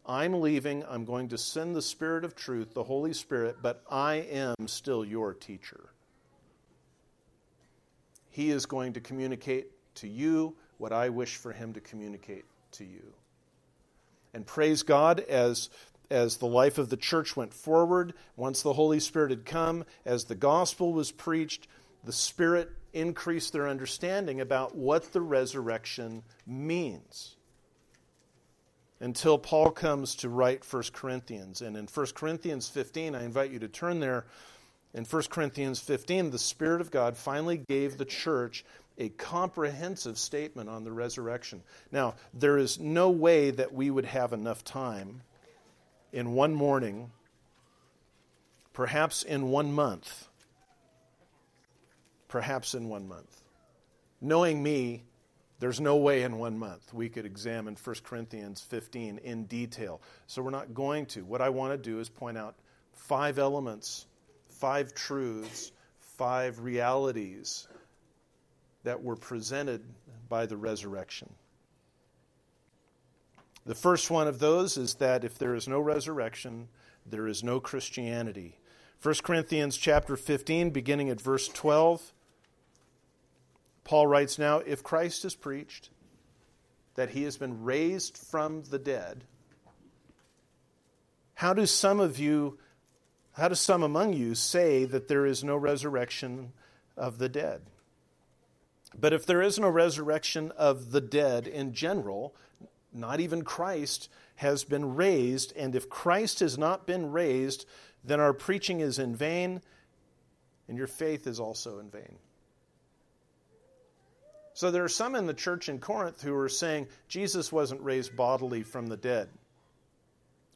I'm 0.05 0.41
leaving. 0.41 0.83
I'm 0.87 1.05
going 1.05 1.29
to 1.29 1.37
send 1.37 1.75
the 1.75 1.81
Spirit 1.81 2.25
of 2.25 2.35
truth, 2.35 2.73
the 2.73 2.83
Holy 2.83 3.13
Spirit, 3.13 3.57
but 3.61 3.83
I 3.89 4.15
am 4.15 4.67
still 4.67 5.05
your 5.05 5.33
teacher. 5.33 5.89
He 8.29 8.51
is 8.51 8.65
going 8.65 8.93
to 8.93 8.99
communicate 8.99 9.71
to 9.95 10.07
you 10.07 10.55
what 10.77 10.91
I 10.91 11.09
wish 11.09 11.35
for 11.35 11.51
him 11.51 11.73
to 11.73 11.79
communicate 11.79 12.45
to 12.73 12.83
you. 12.83 13.13
And 14.33 14.45
praise 14.45 14.83
God, 14.83 15.21
as, 15.21 15.69
as 16.09 16.37
the 16.37 16.45
life 16.45 16.77
of 16.77 16.89
the 16.89 16.97
church 16.97 17.35
went 17.37 17.53
forward, 17.53 18.13
once 18.35 18.61
the 18.61 18.73
Holy 18.73 18.99
Spirit 18.99 19.31
had 19.31 19.45
come, 19.45 19.85
as 20.05 20.25
the 20.25 20.35
gospel 20.35 20.91
was 20.91 21.11
preached, 21.11 21.67
the 22.03 22.11
Spirit 22.11 22.69
increased 22.93 23.53
their 23.53 23.67
understanding 23.67 24.41
about 24.41 24.75
what 24.75 25.13
the 25.13 25.21
resurrection 25.21 26.23
means. 26.45 27.35
Until 28.99 29.37
Paul 29.37 29.71
comes 29.71 30.15
to 30.15 30.29
write 30.29 30.65
1 30.71 30.83
Corinthians. 30.93 31.61
And 31.61 31.75
in 31.75 31.87
1 31.87 32.05
Corinthians 32.15 32.69
15, 32.69 33.15
I 33.15 33.23
invite 33.23 33.51
you 33.51 33.59
to 33.59 33.67
turn 33.67 33.99
there. 33.99 34.25
In 34.93 35.03
1 35.03 35.23
Corinthians 35.29 35.79
15, 35.79 36.31
the 36.31 36.39
Spirit 36.39 36.79
of 36.79 36.91
God 36.91 37.17
finally 37.17 37.57
gave 37.57 37.97
the 37.97 38.05
church 38.05 38.63
a 38.97 39.09
comprehensive 39.09 40.17
statement 40.17 40.69
on 40.69 40.83
the 40.83 40.91
resurrection. 40.91 41.61
Now, 41.91 42.15
there 42.33 42.57
is 42.57 42.79
no 42.79 43.09
way 43.09 43.51
that 43.51 43.73
we 43.73 43.89
would 43.89 44.05
have 44.05 44.33
enough 44.33 44.63
time 44.63 45.21
in 46.13 46.33
one 46.33 46.53
morning, 46.53 47.11
perhaps 48.73 49.23
in 49.23 49.49
one 49.49 49.73
month, 49.73 50.27
perhaps 52.27 52.73
in 52.73 52.87
one 52.87 53.07
month. 53.07 53.41
Knowing 54.21 54.63
me, 54.63 55.03
there's 55.59 55.79
no 55.79 55.97
way 55.97 56.23
in 56.23 56.37
one 56.37 56.57
month 56.57 56.93
we 56.93 57.09
could 57.09 57.25
examine 57.25 57.75
1 57.81 57.95
Corinthians 58.03 58.61
15 58.61 59.19
in 59.19 59.45
detail. 59.45 60.01
So 60.27 60.41
we're 60.41 60.51
not 60.51 60.73
going 60.73 61.05
to. 61.07 61.23
What 61.25 61.41
I 61.41 61.49
want 61.49 61.73
to 61.73 61.77
do 61.77 61.99
is 61.99 62.09
point 62.09 62.37
out 62.37 62.55
five 62.93 63.39
elements, 63.39 64.05
five 64.47 64.93
truths, 64.93 65.71
five 65.99 66.59
realities 66.59 67.67
that 68.85 69.03
were 69.03 69.15
presented 69.15 69.83
by 70.29 70.45
the 70.45 70.57
resurrection. 70.57 71.29
The 73.65 73.75
first 73.75 74.11
one 74.11 74.27
of 74.27 74.39
those 74.39 74.77
is 74.77 74.95
that 74.95 75.23
if 75.23 75.37
there 75.37 75.55
is 75.55 75.67
no 75.67 75.79
resurrection, 75.79 76.67
there 77.05 77.27
is 77.27 77.43
no 77.43 77.59
Christianity. 77.59 78.57
1 79.01 79.15
Corinthians 79.23 79.75
chapter 79.75 80.15
15 80.15 80.69
beginning 80.69 81.09
at 81.09 81.19
verse 81.19 81.47
12 81.47 82.13
Paul 83.83 84.07
writes 84.07 84.39
now 84.39 84.59
if 84.59 84.81
Christ 84.81 85.25
is 85.25 85.35
preached 85.35 85.89
that 86.95 87.11
he 87.11 87.23
has 87.23 87.37
been 87.37 87.63
raised 87.63 88.17
from 88.17 88.63
the 88.63 88.79
dead 88.79 89.25
how 91.35 91.53
do 91.53 91.67
some 91.67 91.99
of 91.99 92.17
you 92.17 92.57
how 93.33 93.47
do 93.47 93.53
some 93.53 93.83
among 93.83 94.13
you 94.13 94.33
say 94.33 94.85
that 94.85 95.07
there 95.07 95.25
is 95.25 95.43
no 95.43 95.55
resurrection 95.55 96.53
of 96.97 97.19
the 97.19 97.29
dead 97.29 97.61
but 98.99 99.13
if 99.13 99.25
there 99.25 99.41
is 99.41 99.59
no 99.59 99.69
resurrection 99.69 100.51
of 100.57 100.91
the 100.91 101.01
dead 101.01 101.47
in 101.47 101.73
general, 101.73 102.35
not 102.93 103.19
even 103.19 103.43
Christ 103.43 104.09
has 104.35 104.63
been 104.63 104.95
raised. 104.95 105.53
And 105.55 105.75
if 105.75 105.89
Christ 105.89 106.39
has 106.39 106.57
not 106.57 106.87
been 106.87 107.11
raised, 107.11 107.65
then 108.03 108.19
our 108.19 108.33
preaching 108.33 108.79
is 108.79 108.99
in 108.99 109.15
vain, 109.15 109.61
and 110.67 110.77
your 110.77 110.87
faith 110.87 111.27
is 111.27 111.39
also 111.39 111.79
in 111.79 111.89
vain. 111.89 112.17
So 114.53 114.71
there 114.71 114.85
are 114.85 114.89
some 114.89 115.15
in 115.15 115.27
the 115.27 115.33
church 115.33 115.67
in 115.67 115.79
Corinth 115.79 116.21
who 116.21 116.33
are 116.35 116.47
saying 116.47 116.87
Jesus 117.09 117.51
wasn't 117.51 117.81
raised 117.81 118.15
bodily 118.15 118.63
from 118.63 118.87
the 118.87 118.95
dead. 118.95 119.27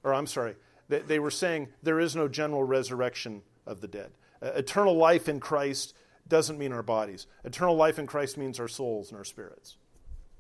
Or 0.04 0.14
I'm 0.14 0.28
sorry, 0.28 0.56
they, 0.88 1.20
were 1.20 1.32
saying 1.32 1.68
there 1.84 2.00
is 2.00 2.16
no 2.16 2.30
general 2.30 2.64
resurrection 2.64 3.42
of 3.66 3.82
the 3.82 3.90
dead. 3.90 4.12
Uh, 4.42 4.52
eternal 4.56 4.96
life 4.96 5.28
in 5.28 5.42
Christ 5.42 5.94
doesn't 6.30 6.58
mean 6.58 6.72
our 6.72 6.84
bodies. 6.84 7.28
Eternal 7.44 7.76
life 7.76 8.00
in 8.00 8.08
Christ 8.08 8.38
means 8.38 8.60
our 8.60 8.68
souls 8.68 9.10
and 9.10 9.18
our 9.18 9.24
spirits, 9.24 9.78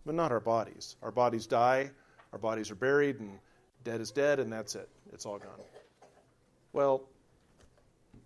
but 0.06 0.16
not 0.16 0.32
our 0.32 0.40
bodies. 0.40 0.96
Our 1.02 1.12
bodies 1.12 1.48
die, 1.48 1.92
our 2.32 2.40
bodies 2.40 2.72
are 2.72 2.76
buried, 2.76 3.20
and 3.20 3.40
dead 3.84 4.00
is 4.00 4.12
dead, 4.12 4.40
and 4.40 4.52
that's 4.52 4.76
it. 4.76 4.90
It's 5.12 5.26
all 5.26 5.40
gone. 5.40 5.60
Well, 6.72 7.04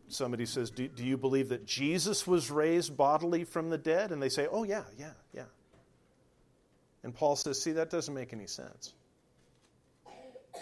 somebody 0.07 0.45
says, 0.45 0.69
do, 0.69 0.87
do 0.87 1.05
you 1.05 1.17
believe 1.17 1.49
that 1.49 1.65
Jesus 1.65 2.27
was 2.27 2.51
raised 2.51 2.95
bodily 2.97 3.43
from 3.45 3.69
the 3.69 3.77
dead? 3.77 4.11
And 4.11 4.21
they 4.21 4.29
say, 4.29 4.47
Oh, 4.51 4.63
yeah, 4.63 4.83
yeah, 4.97 5.13
yeah. 5.33 5.43
And 7.03 7.13
Paul 7.13 7.35
says, 7.35 7.61
See, 7.61 7.71
that 7.73 7.89
doesn't 7.89 8.13
make 8.13 8.33
any 8.33 8.47
sense. 8.47 8.93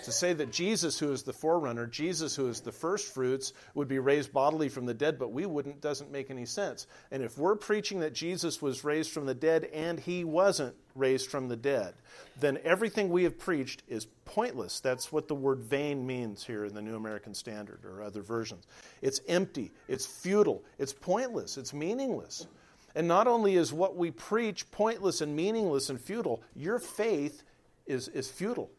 To 0.06 0.12
say 0.12 0.32
that 0.34 0.54
Jesus, 0.54 0.98
who 0.98 1.12
is 1.12 1.24
the 1.24 1.34
forerunner, 1.34 1.86
Jesus, 1.86 2.36
who 2.36 2.48
is 2.48 2.62
the 2.62 2.72
first 2.72 3.14
fruits, 3.14 3.52
would 3.76 3.90
be 3.90 4.00
raised 4.00 4.32
bodily 4.32 4.70
from 4.70 4.86
the 4.86 4.94
dead, 4.94 5.20
but 5.20 5.34
we 5.34 5.46
wouldn't, 5.46 5.82
doesn't 5.82 6.12
make 6.12 6.32
any 6.32 6.46
sense. 6.46 6.88
And 7.12 7.22
if 7.22 7.38
we're 7.38 7.58
preaching 7.58 8.00
that 8.00 8.14
Jesus 8.14 8.62
was 8.62 8.86
raised 8.86 9.12
from 9.12 9.26
the 9.26 9.36
dead 9.36 9.66
and 9.66 10.00
he 10.00 10.24
wasn't 10.24 10.76
raised 10.96 11.30
from 11.30 11.50
the 11.50 11.58
dead, 11.58 11.94
then 12.40 12.58
everything 12.64 13.10
we 13.10 13.24
have 13.26 13.38
preached 13.38 13.84
is 13.88 14.08
pointless. 14.24 14.80
That's 14.80 15.12
what 15.12 15.28
the 15.28 15.36
word 15.36 15.60
vain 15.60 16.08
means 16.08 16.44
here 16.44 16.64
in 16.64 16.74
the 16.74 16.82
New 16.82 16.96
American 16.96 17.34
Standard 17.34 17.84
or 17.86 18.02
other 18.02 18.22
versions. 18.22 18.66
It's 19.02 19.20
empty, 19.28 19.72
it's 19.90 20.06
futile, 20.06 20.64
it's 20.80 20.94
pointless, 20.94 21.58
it's 21.58 21.74
meaningless. 21.74 22.48
And 22.96 23.08
not 23.08 23.28
only 23.28 23.56
is 23.56 23.74
what 23.74 23.98
we 23.98 24.10
preach 24.10 24.72
pointless 24.72 25.22
and 25.22 25.36
meaningless 25.36 25.90
and 25.90 26.00
futile, 26.00 26.42
your 26.56 26.80
faith 26.80 27.44
is, 27.86 28.08
is 28.08 28.30
futile. 28.30 28.72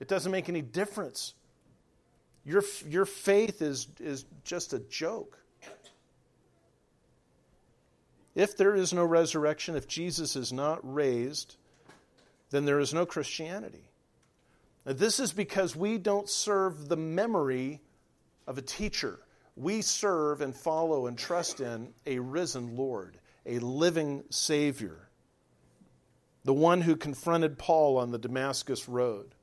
It 0.00 0.08
doesn't 0.08 0.32
make 0.32 0.48
any 0.48 0.62
difference. 0.62 1.34
Your, 2.44 2.64
your 2.88 3.04
faith 3.04 3.60
is, 3.60 3.86
is 4.00 4.24
just 4.44 4.72
a 4.72 4.78
joke. 4.78 5.38
If 8.34 8.56
there 8.56 8.74
is 8.74 8.92
no 8.92 9.04
resurrection, 9.04 9.76
if 9.76 9.86
Jesus 9.86 10.36
is 10.36 10.52
not 10.52 10.78
raised, 10.82 11.56
then 12.50 12.64
there 12.64 12.80
is 12.80 12.94
no 12.94 13.04
Christianity. 13.04 13.90
Now, 14.86 14.94
this 14.94 15.20
is 15.20 15.32
because 15.32 15.76
we 15.76 15.98
don't 15.98 16.28
serve 16.28 16.88
the 16.88 16.96
memory 16.96 17.80
of 18.46 18.56
a 18.56 18.62
teacher. 18.62 19.20
We 19.56 19.82
serve 19.82 20.40
and 20.40 20.54
follow 20.54 21.06
and 21.06 21.18
trust 21.18 21.60
in 21.60 21.92
a 22.06 22.18
risen 22.20 22.76
Lord, 22.76 23.18
a 23.44 23.58
living 23.58 24.24
Savior, 24.30 25.08
the 26.44 26.54
one 26.54 26.80
who 26.80 26.96
confronted 26.96 27.58
Paul 27.58 27.98
on 27.98 28.10
the 28.10 28.18
Damascus 28.18 28.88
Road 28.88 29.34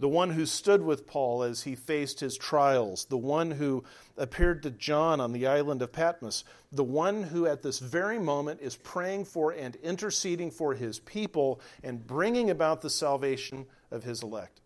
the 0.00 0.08
one 0.08 0.30
who 0.30 0.46
stood 0.46 0.82
with 0.82 1.06
Paul 1.06 1.42
as 1.42 1.62
he 1.62 1.74
faced 1.74 2.20
his 2.20 2.34
trials, 2.38 3.04
the 3.04 3.18
one 3.18 3.50
who 3.50 3.84
appeared 4.16 4.62
to 4.62 4.70
John 4.70 5.20
on 5.20 5.32
the 5.32 5.46
island 5.46 5.82
of 5.82 5.92
Patmos, 5.92 6.42
the 6.72 6.82
one 6.82 7.22
who 7.22 7.46
at 7.46 7.60
this 7.60 7.78
very 7.78 8.18
moment 8.18 8.62
is 8.62 8.76
praying 8.76 9.26
for 9.26 9.52
and 9.52 9.76
interceding 9.76 10.50
for 10.50 10.74
his 10.74 10.98
people 10.98 11.60
and 11.82 12.04
bringing 12.04 12.48
about 12.48 12.80
the 12.80 12.88
salvation 12.88 13.66
of 13.90 14.02
his 14.02 14.22
elect. 14.22 14.62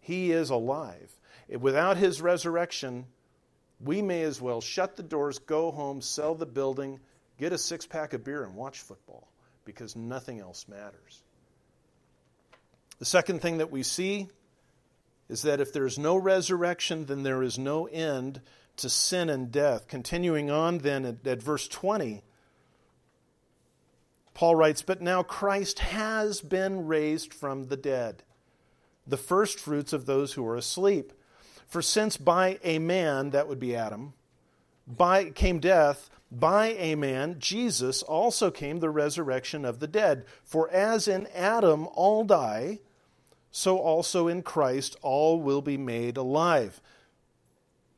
He 0.00 0.30
is 0.30 0.50
alive. 0.50 1.18
Without 1.48 1.96
his 1.96 2.22
resurrection, 2.22 3.06
we 3.80 4.02
may 4.02 4.22
as 4.22 4.40
well 4.40 4.60
shut 4.60 4.94
the 4.94 5.02
doors, 5.02 5.40
go 5.40 5.72
home, 5.72 6.00
sell 6.00 6.36
the 6.36 6.46
building, 6.46 7.00
get 7.40 7.52
a 7.52 7.58
six 7.58 7.86
pack 7.86 8.12
of 8.12 8.22
beer, 8.22 8.44
and 8.44 8.54
watch 8.54 8.78
football 8.78 9.26
because 9.64 9.96
nothing 9.96 10.38
else 10.38 10.68
matters. 10.68 11.24
The 13.00 13.04
second 13.04 13.42
thing 13.42 13.58
that 13.58 13.72
we 13.72 13.82
see 13.82 14.28
is 15.30 15.42
that 15.42 15.60
if 15.60 15.72
there 15.72 15.86
is 15.86 15.96
no 15.96 16.16
resurrection, 16.16 17.06
then 17.06 17.22
there 17.22 17.42
is 17.42 17.56
no 17.56 17.86
end 17.86 18.40
to 18.76 18.90
sin 18.90 19.30
and 19.30 19.52
death. 19.52 19.86
Continuing 19.86 20.50
on 20.50 20.78
then 20.78 21.04
at, 21.04 21.24
at 21.24 21.40
verse 21.40 21.68
20, 21.68 22.22
Paul 24.34 24.56
writes, 24.56 24.82
But 24.82 25.00
now 25.00 25.22
Christ 25.22 25.78
has 25.78 26.40
been 26.40 26.88
raised 26.88 27.32
from 27.32 27.68
the 27.68 27.76
dead, 27.76 28.24
the 29.06 29.16
first 29.16 29.60
fruits 29.60 29.92
of 29.92 30.06
those 30.06 30.32
who 30.32 30.44
are 30.46 30.56
asleep. 30.56 31.12
For 31.68 31.80
since 31.80 32.16
by 32.16 32.58
a 32.64 32.80
man, 32.80 33.30
that 33.30 33.46
would 33.46 33.60
be 33.60 33.76
Adam, 33.76 34.14
by 34.88 35.30
came 35.30 35.60
death, 35.60 36.10
by 36.32 36.68
a 36.70 36.96
man, 36.96 37.36
Jesus, 37.38 38.02
also 38.02 38.50
came 38.50 38.80
the 38.80 38.90
resurrection 38.90 39.64
of 39.64 39.78
the 39.78 39.86
dead. 39.86 40.24
For 40.42 40.68
as 40.70 41.06
in 41.06 41.28
Adam 41.28 41.86
all 41.92 42.24
die, 42.24 42.80
so 43.50 43.78
also 43.78 44.28
in 44.28 44.42
Christ 44.42 44.96
all 45.02 45.40
will 45.40 45.62
be 45.62 45.76
made 45.76 46.16
alive. 46.16 46.80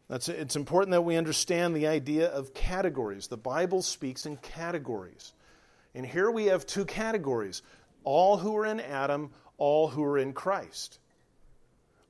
That's, 0.09 0.29
it's 0.29 0.57
important 0.57 0.93
that 0.93 1.03
we 1.03 1.17
understand 1.17 1.75
the 1.75 1.87
idea 1.87 2.29
of 2.29 2.55
categories. 2.55 3.29
The 3.29 3.37
Bible 3.37 3.83
speaks 3.83 4.27
in 4.27 4.37
categories. 4.37 5.33
And 5.95 6.05
here 6.05 6.31
we 6.31 6.47
have 6.47 6.67
two 6.67 6.85
categories 6.85 7.63
all 8.05 8.37
who 8.37 8.57
are 8.57 8.67
in 8.67 8.81
Adam, 8.81 9.31
all 9.59 9.89
who 9.89 10.03
are 10.03 10.19
in 10.19 10.33
Christ. 10.33 10.99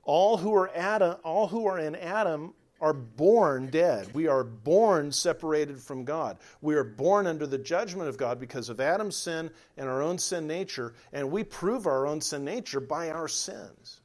All 0.04 0.36
who 0.36 0.54
are, 0.54 0.70
Adam, 0.74 1.16
all 1.22 1.46
who 1.46 1.66
are 1.66 1.78
in 1.78 1.94
Adam 1.94 2.54
are 2.82 2.92
born 2.92 3.68
dead. 3.68 4.12
We 4.12 4.26
are 4.26 4.42
born 4.42 5.12
separated 5.12 5.80
from 5.80 6.04
God. 6.04 6.36
We 6.60 6.74
are 6.74 6.84
born 6.84 7.28
under 7.28 7.46
the 7.46 7.56
judgment 7.56 8.08
of 8.08 8.18
God 8.18 8.40
because 8.40 8.68
of 8.68 8.80
Adam's 8.80 9.16
sin 9.16 9.50
and 9.76 9.88
our 9.88 10.02
own 10.02 10.18
sin 10.18 10.46
nature, 10.46 10.92
and 11.12 11.30
we 11.30 11.44
prove 11.44 11.86
our 11.86 12.06
own 12.06 12.20
sin 12.20 12.44
nature 12.44 12.80
by 12.80 13.10
our 13.10 13.28
sins. 13.28 14.00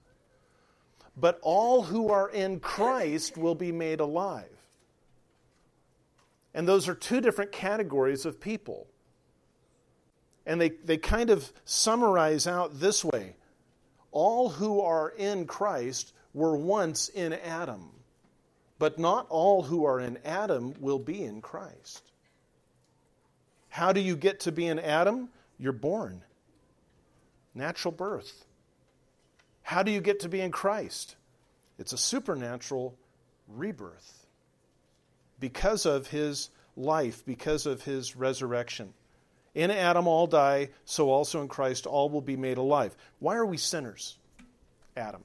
But 1.18 1.40
all 1.42 1.82
who 1.82 2.12
are 2.12 2.30
in 2.30 2.60
Christ 2.60 3.36
will 3.36 3.56
be 3.56 3.72
made 3.72 4.00
alive. 4.00 4.46
And 6.54 6.68
those 6.68 6.88
are 6.88 6.96
two 6.96 7.20
different 7.20 7.52
categories 7.52 8.26
of 8.26 8.40
people. 8.40 8.88
And 10.46 10.62
they, 10.62 10.70
they 10.70 10.98
kind 10.98 11.32
of 11.32 11.52
summarize 11.66 12.46
out 12.46 12.80
this 12.80 13.04
way 13.04 13.36
all 14.12 14.50
who 14.50 14.82
are 14.82 15.10
in 15.10 15.46
Christ 15.46 16.14
were 16.34 16.56
once 16.56 17.10
in 17.10 17.34
Adam, 17.34 17.90
but 18.80 19.00
not 19.00 19.26
all 19.30 19.64
who 19.64 19.86
are 19.86 20.00
in 20.00 20.18
Adam 20.24 20.74
will 20.80 21.00
be 21.00 21.24
in 21.24 21.42
Christ. 21.42 22.12
How 23.70 23.92
do 23.92 24.00
you 24.00 24.16
get 24.16 24.42
to 24.42 24.52
be 24.52 24.68
in 24.68 24.80
Adam? 24.80 25.30
You're 25.58 25.74
born. 25.74 26.24
Natural 27.54 27.92
birth. 27.92 28.46
How 29.64 29.84
do 29.84 29.92
you 29.92 30.02
get 30.02 30.22
to 30.22 30.30
be 30.30 30.42
in 30.42 30.52
Christ? 30.52 31.16
It's 31.78 31.94
a 31.94 31.98
supernatural 31.98 32.98
rebirth 33.48 34.26
because 35.40 35.86
of 35.86 36.08
his 36.08 36.50
life, 36.76 37.26
because 37.26 37.66
of 37.66 37.84
his 37.84 38.16
resurrection. 38.16 38.94
In 39.56 39.72
Adam 39.72 40.08
all 40.08 40.28
die, 40.28 40.70
so 40.86 41.10
also 41.10 41.42
in 41.42 41.48
Christ 41.48 41.88
all 41.88 42.10
will 42.10 42.22
be 42.22 42.38
made 42.38 42.58
alive. 42.58 42.96
Why 43.20 43.36
are 43.36 43.46
we 43.46 43.58
sinners? 43.58 44.18
Adam. 44.96 45.24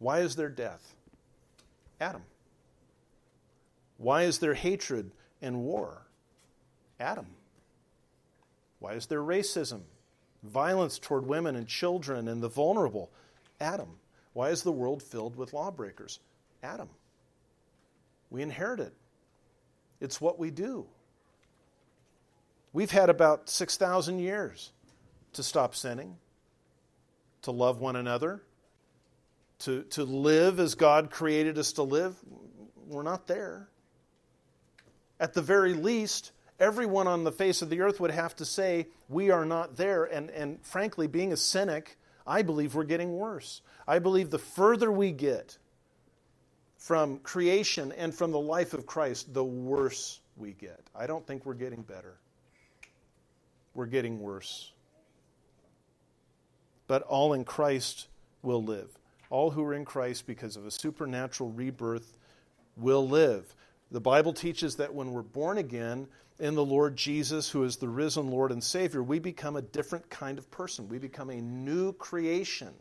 Why 0.00 0.20
is 0.20 0.34
there 0.36 0.48
death? 0.48 0.95
Adam. 2.00 2.22
Why 3.98 4.22
is 4.22 4.38
there 4.38 4.54
hatred 4.54 5.10
and 5.40 5.62
war? 5.62 6.06
Adam. 7.00 7.26
Why 8.78 8.92
is 8.92 9.06
there 9.06 9.22
racism, 9.22 9.82
violence 10.42 10.98
toward 10.98 11.26
women 11.26 11.56
and 11.56 11.66
children 11.66 12.28
and 12.28 12.42
the 12.42 12.48
vulnerable? 12.48 13.10
Adam. 13.60 13.98
Why 14.32 14.50
is 14.50 14.62
the 14.62 14.72
world 14.72 15.02
filled 15.02 15.36
with 15.36 15.54
lawbreakers? 15.54 16.20
Adam. 16.62 16.90
We 18.30 18.42
inherit 18.42 18.80
it. 18.80 18.92
It's 20.00 20.20
what 20.20 20.38
we 20.38 20.50
do. 20.50 20.86
We've 22.72 22.90
had 22.90 23.08
about 23.08 23.48
6,000 23.48 24.18
years 24.18 24.72
to 25.32 25.42
stop 25.42 25.74
sinning, 25.74 26.16
to 27.42 27.50
love 27.50 27.80
one 27.80 27.96
another, 27.96 28.42
to, 29.60 29.82
to 29.84 30.04
live 30.04 30.60
as 30.60 30.74
God 30.74 31.10
created 31.10 31.58
us 31.58 31.72
to 31.72 31.82
live. 31.82 32.16
We're 32.86 33.02
not 33.02 33.26
there. 33.26 33.68
At 35.18 35.34
the 35.34 35.42
very 35.42 35.72
least, 35.72 36.32
everyone 36.60 37.06
on 37.06 37.24
the 37.24 37.32
face 37.32 37.62
of 37.62 37.70
the 37.70 37.80
earth 37.80 38.00
would 38.00 38.10
have 38.10 38.36
to 38.36 38.44
say, 38.44 38.88
We 39.08 39.30
are 39.30 39.44
not 39.44 39.76
there. 39.76 40.04
And, 40.04 40.30
and 40.30 40.64
frankly, 40.64 41.06
being 41.06 41.32
a 41.32 41.36
cynic, 41.36 41.96
I 42.26 42.42
believe 42.42 42.74
we're 42.74 42.84
getting 42.84 43.12
worse. 43.12 43.62
I 43.88 43.98
believe 43.98 44.30
the 44.30 44.38
further 44.38 44.90
we 44.90 45.12
get 45.12 45.58
from 46.76 47.18
creation 47.18 47.92
and 47.92 48.14
from 48.14 48.30
the 48.30 48.38
life 48.38 48.74
of 48.74 48.86
Christ, 48.86 49.32
the 49.32 49.44
worse 49.44 50.20
we 50.36 50.52
get. 50.52 50.80
I 50.94 51.06
don't 51.06 51.26
think 51.26 51.46
we're 51.46 51.54
getting 51.54 51.82
better. 51.82 52.18
We're 53.74 53.86
getting 53.86 54.20
worse. 54.20 54.72
But 56.86 57.02
all 57.02 57.32
in 57.32 57.44
Christ 57.44 58.06
will 58.42 58.62
live. 58.62 58.90
All 59.30 59.50
who 59.50 59.62
are 59.64 59.74
in 59.74 59.84
Christ 59.84 60.26
because 60.26 60.56
of 60.56 60.66
a 60.66 60.70
supernatural 60.70 61.50
rebirth 61.50 62.16
will 62.76 63.08
live. 63.08 63.54
The 63.90 64.00
Bible 64.00 64.32
teaches 64.32 64.76
that 64.76 64.94
when 64.94 65.12
we're 65.12 65.22
born 65.22 65.58
again 65.58 66.08
in 66.38 66.54
the 66.54 66.64
Lord 66.64 66.96
Jesus, 66.96 67.48
who 67.48 67.64
is 67.64 67.76
the 67.76 67.88
risen 67.88 68.30
Lord 68.30 68.52
and 68.52 68.62
Savior, 68.62 69.02
we 69.02 69.18
become 69.18 69.56
a 69.56 69.62
different 69.62 70.10
kind 70.10 70.38
of 70.38 70.50
person. 70.50 70.88
We 70.88 70.98
become 70.98 71.30
a 71.30 71.40
new 71.40 71.92
creation. 71.92 72.74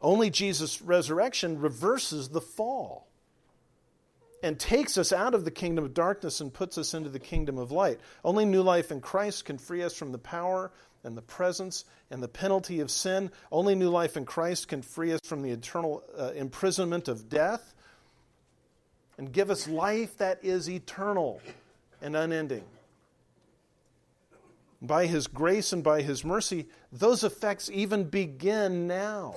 Only 0.00 0.30
Jesus' 0.30 0.82
resurrection 0.82 1.60
reverses 1.60 2.28
the 2.28 2.40
fall 2.40 3.06
and 4.42 4.58
takes 4.58 4.98
us 4.98 5.12
out 5.12 5.34
of 5.34 5.46
the 5.46 5.50
kingdom 5.50 5.84
of 5.84 5.94
darkness 5.94 6.42
and 6.42 6.52
puts 6.52 6.76
us 6.76 6.92
into 6.92 7.08
the 7.08 7.18
kingdom 7.18 7.56
of 7.56 7.72
light. 7.72 7.98
Only 8.22 8.44
new 8.44 8.60
life 8.60 8.92
in 8.92 9.00
Christ 9.00 9.46
can 9.46 9.56
free 9.56 9.82
us 9.82 9.94
from 9.94 10.12
the 10.12 10.18
power 10.18 10.70
and 11.04 11.16
the 11.16 11.22
presence 11.22 11.84
and 12.10 12.22
the 12.22 12.28
penalty 12.28 12.80
of 12.80 12.90
sin. 12.90 13.30
Only 13.52 13.74
new 13.74 13.90
life 13.90 14.16
in 14.16 14.24
Christ 14.24 14.68
can 14.68 14.82
free 14.82 15.12
us 15.12 15.20
from 15.24 15.42
the 15.42 15.50
eternal 15.50 16.02
uh, 16.18 16.32
imprisonment 16.34 17.08
of 17.08 17.28
death 17.28 17.74
and 19.18 19.32
give 19.32 19.50
us 19.50 19.68
life 19.68 20.16
that 20.18 20.40
is 20.42 20.68
eternal 20.68 21.40
and 22.02 22.16
unending. 22.16 22.64
By 24.82 25.06
His 25.06 25.26
grace 25.26 25.72
and 25.72 25.82
by 25.82 26.02
His 26.02 26.24
mercy, 26.24 26.66
those 26.92 27.24
effects 27.24 27.70
even 27.72 28.04
begin 28.04 28.86
now. 28.86 29.36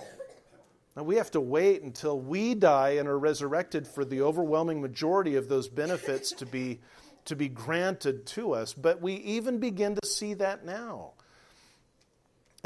Now, 0.95 1.03
we 1.03 1.17
have 1.17 1.31
to 1.31 1.41
wait 1.41 1.83
until 1.83 2.19
we 2.19 2.55
die 2.55 2.95
and 2.97 3.07
are 3.07 3.19
resurrected 3.19 3.87
for 3.87 4.03
the 4.03 4.21
overwhelming 4.21 4.81
majority 4.81 5.35
of 5.35 5.47
those 5.47 5.67
benefits 5.67 6.31
to 6.31 6.45
be, 6.47 6.79
to 7.25 7.35
be 7.35 7.47
granted 7.47 8.25
to 8.27 8.53
us, 8.53 8.73
but 8.73 8.99
we 8.99 9.13
even 9.13 9.59
begin 9.59 9.93
to 9.93 10.07
see 10.07 10.33
that 10.33 10.65
now 10.65 11.11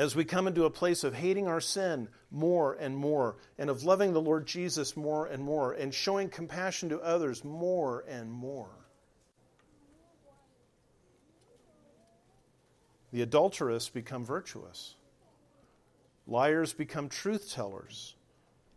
as 0.02 0.16
we 0.16 0.26
come 0.26 0.48
into 0.48 0.66
a 0.66 0.70
place 0.72 1.04
of 1.04 1.14
hating 1.14 1.48
our 1.48 1.62
sin 1.62 2.08
more 2.32 2.74
and 2.74 2.98
more, 2.98 3.38
and 3.60 3.70
of 3.70 3.84
loving 3.84 4.14
the 4.14 4.22
Lord 4.22 4.48
Jesus 4.48 4.98
more 4.98 5.28
and 5.28 5.44
more, 5.44 5.74
and 5.74 5.94
showing 5.94 6.28
compassion 6.28 6.90
to 6.90 7.00
others 7.02 7.44
more 7.44 8.04
and 8.08 8.32
more. 8.32 8.72
The 13.12 13.22
adulterous 13.22 13.90
become 13.90 14.26
virtuous. 14.26 14.96
Liars 16.26 16.74
become 16.74 17.08
truth 17.08 17.52
tellers. 17.54 18.16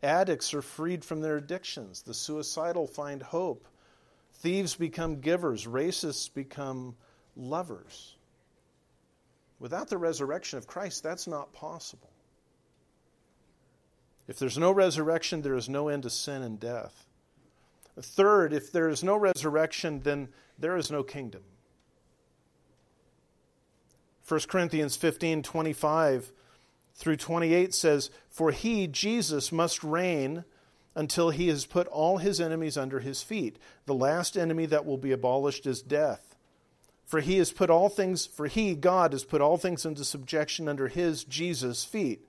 Addicts 0.02 0.52
are 0.52 0.60
freed 0.60 1.02
from 1.02 1.22
their 1.22 1.38
addictions. 1.38 2.02
The 2.02 2.12
suicidal 2.12 2.86
find 2.86 3.22
hope. 3.22 3.66
Thieves 4.34 4.74
become 4.74 5.22
givers. 5.22 5.64
Racists 5.64 6.28
become 6.34 6.96
lovers. 7.34 8.16
Without 9.58 9.88
the 9.88 9.98
resurrection 9.98 10.58
of 10.58 10.66
Christ, 10.66 11.02
that's 11.02 11.26
not 11.26 11.52
possible. 11.52 12.10
If 14.26 14.38
there's 14.38 14.58
no 14.58 14.72
resurrection, 14.72 15.42
there 15.42 15.54
is 15.54 15.68
no 15.68 15.88
end 15.88 16.04
to 16.04 16.10
sin 16.10 16.42
and 16.42 16.58
death. 16.58 17.06
Third, 18.00 18.52
if 18.52 18.72
there 18.72 18.88
is 18.88 19.04
no 19.04 19.16
resurrection, 19.16 20.00
then 20.00 20.28
there 20.58 20.76
is 20.76 20.90
no 20.90 21.02
kingdom. 21.02 21.42
1 24.26 24.40
Corinthians 24.48 24.96
15 24.96 25.42
25 25.42 26.32
through 26.94 27.16
28 27.16 27.74
says, 27.74 28.10
For 28.30 28.50
he, 28.50 28.86
Jesus, 28.86 29.52
must 29.52 29.84
reign 29.84 30.44
until 30.94 31.30
he 31.30 31.48
has 31.48 31.66
put 31.66 31.86
all 31.88 32.18
his 32.18 32.40
enemies 32.40 32.76
under 32.76 33.00
his 33.00 33.22
feet. 33.22 33.58
The 33.86 33.94
last 33.94 34.36
enemy 34.36 34.66
that 34.66 34.86
will 34.86 34.96
be 34.96 35.12
abolished 35.12 35.66
is 35.66 35.82
death. 35.82 36.33
For 37.04 37.20
he 37.20 37.38
has 37.38 37.52
put 37.52 37.70
all 37.70 37.88
things, 37.88 38.26
for 38.26 38.46
he, 38.46 38.74
God, 38.74 39.12
has 39.12 39.24
put 39.24 39.40
all 39.40 39.58
things 39.58 39.84
into 39.84 40.04
subjection 40.04 40.68
under 40.68 40.88
his, 40.88 41.24
Jesus' 41.24 41.84
feet. 41.84 42.26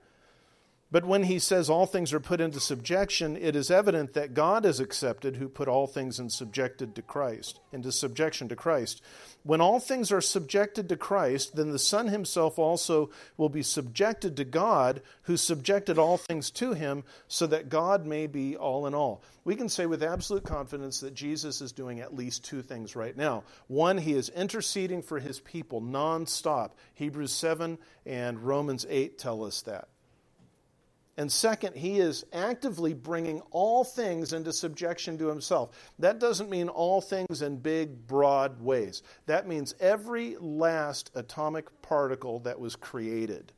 But 0.88 1.04
when 1.04 1.24
he 1.24 1.40
says 1.40 1.68
all 1.68 1.84
things 1.84 2.12
are 2.12 2.20
put 2.20 2.40
into 2.40 2.60
subjection, 2.60 3.36
it 3.36 3.56
is 3.56 3.72
evident 3.72 4.12
that 4.12 4.34
God 4.34 4.64
is 4.64 4.78
accepted 4.78 5.36
who 5.36 5.48
put 5.48 5.66
all 5.66 5.88
things 5.88 6.20
in 6.20 6.30
subjected 6.30 6.94
to 6.94 7.02
Christ, 7.02 7.58
into 7.72 7.90
subjection 7.90 8.48
to 8.50 8.56
Christ. 8.56 9.02
When 9.42 9.60
all 9.60 9.80
things 9.80 10.12
are 10.12 10.20
subjected 10.20 10.88
to 10.88 10.96
Christ, 10.96 11.56
then 11.56 11.72
the 11.72 11.78
Son 11.80 12.06
himself 12.06 12.56
also 12.56 13.10
will 13.36 13.48
be 13.48 13.64
subjected 13.64 14.36
to 14.36 14.44
God, 14.44 15.02
who 15.22 15.36
subjected 15.36 15.98
all 15.98 16.18
things 16.18 16.52
to 16.52 16.72
him, 16.72 17.02
so 17.26 17.48
that 17.48 17.68
God 17.68 18.06
may 18.06 18.28
be 18.28 18.56
all 18.56 18.86
in 18.86 18.94
all. 18.94 19.24
We 19.44 19.56
can 19.56 19.68
say 19.68 19.86
with 19.86 20.04
absolute 20.04 20.44
confidence 20.44 21.00
that 21.00 21.14
Jesus 21.14 21.60
is 21.60 21.72
doing 21.72 21.98
at 21.98 22.14
least 22.14 22.44
two 22.44 22.62
things 22.62 22.94
right 22.94 23.16
now. 23.16 23.42
One, 23.66 23.98
he 23.98 24.12
is 24.12 24.28
interceding 24.28 25.02
for 25.02 25.18
his 25.18 25.40
people 25.40 25.82
nonstop. 25.82 26.70
Hebrews 26.94 27.32
7 27.32 27.76
and 28.04 28.38
Romans 28.38 28.86
8 28.88 29.18
tell 29.18 29.44
us 29.44 29.62
that. 29.62 29.88
And 31.18 31.32
second, 31.32 31.76
he 31.76 31.98
is 31.98 32.26
actively 32.32 32.92
bringing 32.92 33.40
all 33.50 33.84
things 33.84 34.34
into 34.34 34.52
subjection 34.52 35.16
to 35.18 35.28
himself. 35.28 35.70
That 35.98 36.18
doesn't 36.18 36.50
mean 36.50 36.68
all 36.68 37.00
things 37.00 37.40
in 37.40 37.56
big, 37.56 38.06
broad 38.06 38.60
ways. 38.60 39.02
That 39.24 39.48
means 39.48 39.74
every 39.80 40.36
last 40.38 41.10
atomic 41.14 41.80
particle 41.80 42.40
that 42.40 42.60
was 42.60 42.76
created. 42.76 43.52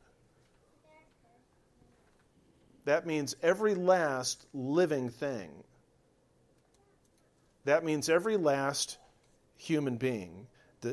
That 2.85 3.07
means 3.07 3.35
every 3.43 3.75
last 3.75 4.47
living 4.55 5.11
thing. 5.11 5.51
That 7.65 7.85
means 7.85 8.09
every 8.09 8.37
last 8.37 8.99
human 9.57 9.97
being. 9.97 10.47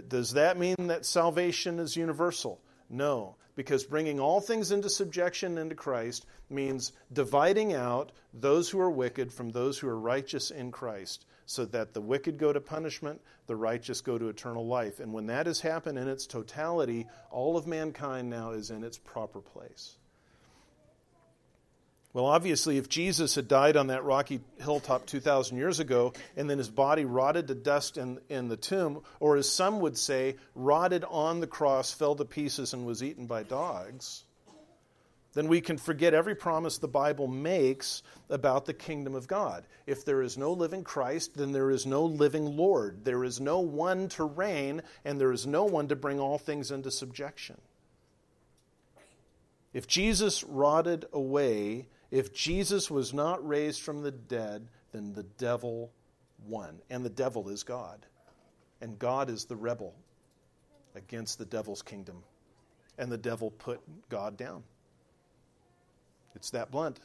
Does 0.08 0.34
that 0.34 0.58
mean 0.58 0.75
that 0.88 1.06
salvation 1.06 1.80
is 1.80 1.95
universal? 1.95 2.60
No 2.89 3.36
because 3.56 3.86
bringing 3.86 4.19
all 4.19 4.41
things 4.41 4.71
into 4.71 4.89
subjection 4.89 5.58
into 5.58 5.76
Christ 5.76 6.26
means 6.50 6.91
dividing 7.12 7.74
out 7.74 8.12
those 8.34 8.69
who 8.69 8.80
are 8.80 8.91
wicked 8.91 9.32
from 9.32 9.50
those 9.50 9.80
who 9.80 9.88
are 9.88 9.98
righteous 9.98 10.52
in 10.52 10.71
Christ, 10.71 11.26
so 11.45 11.65
that 11.65 11.93
the 11.93 12.02
wicked 12.02 12.38
go 12.38 12.52
to 12.52 12.60
punishment, 12.60 13.21
the 13.48 13.56
righteous 13.56 14.02
go 14.02 14.17
to 14.17 14.30
eternal 14.30 14.67
life. 14.67 15.00
And 15.00 15.13
when 15.13 15.28
that 15.28 15.45
has 15.45 15.62
happened 15.62 15.98
in 15.98 16.08
its 16.08 16.28
totality, 16.28 17.08
all 17.32 17.56
of 17.56 17.65
mankind 17.65 18.30
now 18.30 18.52
is 18.52 18.71
in 18.71 18.84
its 18.84 18.98
proper 18.98 19.39
place. 19.39 19.98
Well, 22.15 22.28
obviously, 22.28 22.78
if 22.78 22.88
Jesus 22.88 23.36
had 23.36 23.49
died 23.49 23.75
on 23.75 23.88
that 23.88 24.06
rocky 24.06 24.39
hilltop 24.62 25.06
2,000 25.06 25.58
years 25.58 25.82
ago 25.82 26.13
and 26.38 26.49
then 26.49 26.58
his 26.58 26.69
body 26.69 27.04
rotted 27.04 27.49
to 27.49 27.56
dust 27.56 27.97
in, 27.97 28.21
in 28.30 28.47
the 28.47 28.56
tomb, 28.56 29.01
or 29.19 29.36
as 29.36 29.49
some 29.51 29.82
would 29.82 29.97
say, 29.97 30.38
rotted 30.56 31.04
on 31.04 31.41
the 31.41 31.45
cross, 31.45 31.91
fell 31.91 32.15
to 32.15 32.23
pieces, 32.23 32.73
and 32.73 32.86
was 32.86 33.04
eaten 33.04 33.25
by 33.25 33.43
dogs, 33.43 34.23
then 35.34 35.49
we 35.49 35.60
can 35.60 35.78
forget 35.78 36.13
every 36.13 36.36
promise 36.36 36.78
the 36.78 36.88
Bible 36.88 37.28
makes 37.28 38.01
about 38.30 38.65
the 38.65 38.73
kingdom 38.73 39.13
of 39.13 39.28
God. 39.28 39.65
If 39.86 40.06
there 40.06 40.21
is 40.21 40.38
no 40.38 40.54
living 40.54 40.86
Christ, 40.86 41.36
then 41.36 41.51
there 41.51 41.69
is 41.69 41.86
no 41.86 42.06
living 42.06 42.56
Lord. 42.56 43.04
There 43.04 43.25
is 43.25 43.41
no 43.41 43.60
one 43.60 44.08
to 44.12 44.23
reign, 44.23 44.84
and 45.04 45.19
there 45.19 45.34
is 45.34 45.45
no 45.45 45.65
one 45.65 45.89
to 45.89 45.97
bring 45.97 46.21
all 46.21 46.38
things 46.38 46.71
into 46.71 46.91
subjection. 46.91 47.58
If 49.73 49.86
Jesus 49.86 50.45
rotted 50.45 51.04
away, 51.12 51.88
if 52.15 52.32
Jesus 52.32 52.89
was 52.89 53.13
not 53.13 53.45
raised 53.45 53.82
from 53.82 54.01
the 54.01 54.12
dead, 54.12 54.69
then 54.93 55.12
the 55.12 55.23
devil 55.38 55.91
won. 56.47 56.80
And 56.89 57.04
the 57.04 57.10
devil 57.10 57.49
is 57.49 57.62
God. 57.63 58.06
And 58.80 58.97
God 58.97 59.30
is 59.30 59.43
the 59.43 59.58
rebel 59.58 59.93
against 60.95 61.38
the 61.38 61.43
devil's 61.43 61.82
kingdom. 61.82 62.23
And 62.97 63.12
the 63.12 63.17
devil 63.17 63.51
put 63.51 63.82
God 64.08 64.38
down. 64.38 64.63
It's 66.36 66.51
that 66.51 66.71
blunt, 66.71 67.01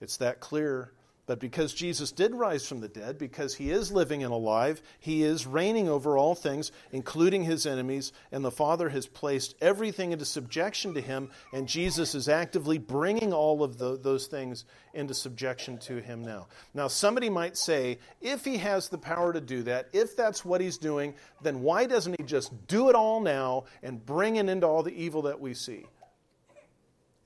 it's 0.00 0.16
that 0.16 0.40
clear. 0.40 0.90
But 1.26 1.40
because 1.40 1.74
Jesus 1.74 2.12
did 2.12 2.36
rise 2.36 2.68
from 2.68 2.80
the 2.80 2.88
dead, 2.88 3.18
because 3.18 3.56
he 3.56 3.72
is 3.72 3.90
living 3.90 4.22
and 4.22 4.32
alive, 4.32 4.80
he 5.00 5.24
is 5.24 5.44
reigning 5.44 5.88
over 5.88 6.16
all 6.16 6.36
things, 6.36 6.70
including 6.92 7.42
his 7.42 7.66
enemies, 7.66 8.12
and 8.30 8.44
the 8.44 8.50
Father 8.52 8.88
has 8.90 9.08
placed 9.08 9.56
everything 9.60 10.12
into 10.12 10.24
subjection 10.24 10.94
to 10.94 11.00
him, 11.00 11.30
and 11.52 11.66
Jesus 11.66 12.14
is 12.14 12.28
actively 12.28 12.78
bringing 12.78 13.32
all 13.32 13.64
of 13.64 13.76
the, 13.76 13.96
those 13.96 14.28
things 14.28 14.64
into 14.94 15.14
subjection 15.14 15.78
to 15.78 16.00
him 16.00 16.22
now. 16.22 16.46
Now, 16.74 16.86
somebody 16.86 17.28
might 17.28 17.56
say, 17.56 17.98
if 18.20 18.44
he 18.44 18.58
has 18.58 18.88
the 18.88 18.98
power 18.98 19.32
to 19.32 19.40
do 19.40 19.64
that, 19.64 19.88
if 19.92 20.16
that's 20.16 20.44
what 20.44 20.60
he's 20.60 20.78
doing, 20.78 21.14
then 21.42 21.60
why 21.60 21.86
doesn't 21.86 22.14
he 22.20 22.24
just 22.24 22.68
do 22.68 22.88
it 22.88 22.94
all 22.94 23.20
now 23.20 23.64
and 23.82 24.04
bring 24.04 24.36
it 24.36 24.48
into 24.48 24.66
all 24.66 24.84
the 24.84 24.94
evil 24.94 25.22
that 25.22 25.40
we 25.40 25.54
see? 25.54 25.86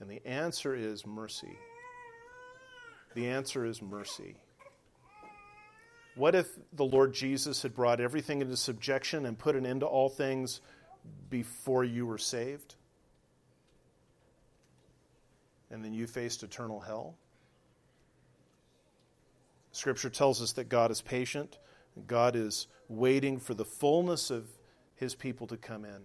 And 0.00 0.08
the 0.08 0.26
answer 0.26 0.74
is 0.74 1.06
mercy. 1.06 1.58
The 3.14 3.28
answer 3.28 3.64
is 3.64 3.82
mercy. 3.82 4.36
What 6.14 6.34
if 6.34 6.48
the 6.72 6.84
Lord 6.84 7.14
Jesus 7.14 7.62
had 7.62 7.74
brought 7.74 8.00
everything 8.00 8.40
into 8.40 8.56
subjection 8.56 9.26
and 9.26 9.38
put 9.38 9.56
an 9.56 9.64
end 9.64 9.80
to 9.80 9.86
all 9.86 10.08
things 10.08 10.60
before 11.28 11.84
you 11.84 12.06
were 12.06 12.18
saved? 12.18 12.74
And 15.70 15.84
then 15.84 15.94
you 15.94 16.06
faced 16.06 16.42
eternal 16.42 16.80
hell? 16.80 17.14
Scripture 19.72 20.10
tells 20.10 20.42
us 20.42 20.52
that 20.52 20.68
God 20.68 20.90
is 20.90 21.00
patient, 21.00 21.58
God 22.06 22.34
is 22.34 22.66
waiting 22.88 23.38
for 23.38 23.54
the 23.54 23.64
fullness 23.64 24.30
of 24.30 24.48
his 24.96 25.14
people 25.14 25.46
to 25.46 25.56
come 25.56 25.84
in. 25.84 26.02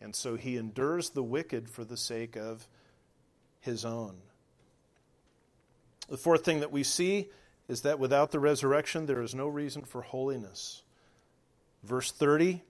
And 0.00 0.14
so 0.14 0.36
he 0.36 0.56
endures 0.56 1.10
the 1.10 1.22
wicked 1.22 1.68
for 1.68 1.84
the 1.84 1.96
sake 1.96 2.36
of 2.36 2.68
his 3.60 3.84
own. 3.84 4.16
The 6.10 6.16
fourth 6.16 6.44
thing 6.44 6.60
that 6.60 6.72
we 6.72 6.82
see 6.82 7.30
is 7.68 7.82
that 7.82 8.00
without 8.00 8.32
the 8.32 8.40
resurrection, 8.40 9.06
there 9.06 9.22
is 9.22 9.32
no 9.32 9.46
reason 9.46 9.82
for 9.82 10.02
holiness. 10.02 10.82
Verse 11.84 12.10
30, 12.10 12.62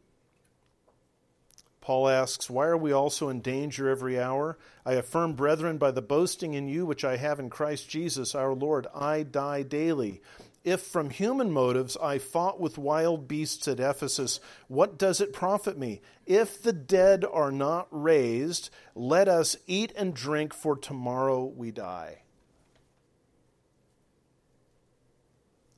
Paul 1.80 2.10
asks, 2.10 2.50
Why 2.50 2.66
are 2.66 2.76
we 2.76 2.92
also 2.92 3.30
in 3.30 3.40
danger 3.40 3.88
every 3.88 4.20
hour? 4.20 4.58
I 4.84 4.92
affirm, 4.92 5.32
brethren, 5.32 5.78
by 5.78 5.90
the 5.90 6.02
boasting 6.02 6.52
in 6.52 6.68
you 6.68 6.84
which 6.84 7.02
I 7.02 7.16
have 7.16 7.40
in 7.40 7.48
Christ 7.48 7.88
Jesus 7.88 8.34
our 8.34 8.52
Lord, 8.52 8.86
I 8.94 9.22
die 9.22 9.62
daily. 9.62 10.20
If 10.62 10.82
from 10.82 11.08
human 11.08 11.50
motives 11.50 11.96
I 11.96 12.18
fought 12.18 12.60
with 12.60 12.76
wild 12.76 13.26
beasts 13.26 13.66
at 13.66 13.80
Ephesus, 13.80 14.38
what 14.68 14.98
does 14.98 15.22
it 15.22 15.32
profit 15.32 15.78
me? 15.78 16.02
If 16.26 16.62
the 16.62 16.74
dead 16.74 17.24
are 17.24 17.50
not 17.50 17.88
raised, 17.90 18.68
let 18.94 19.26
us 19.26 19.56
eat 19.66 19.92
and 19.96 20.12
drink, 20.12 20.52
for 20.52 20.76
tomorrow 20.76 21.44
we 21.44 21.70
die. 21.70 22.18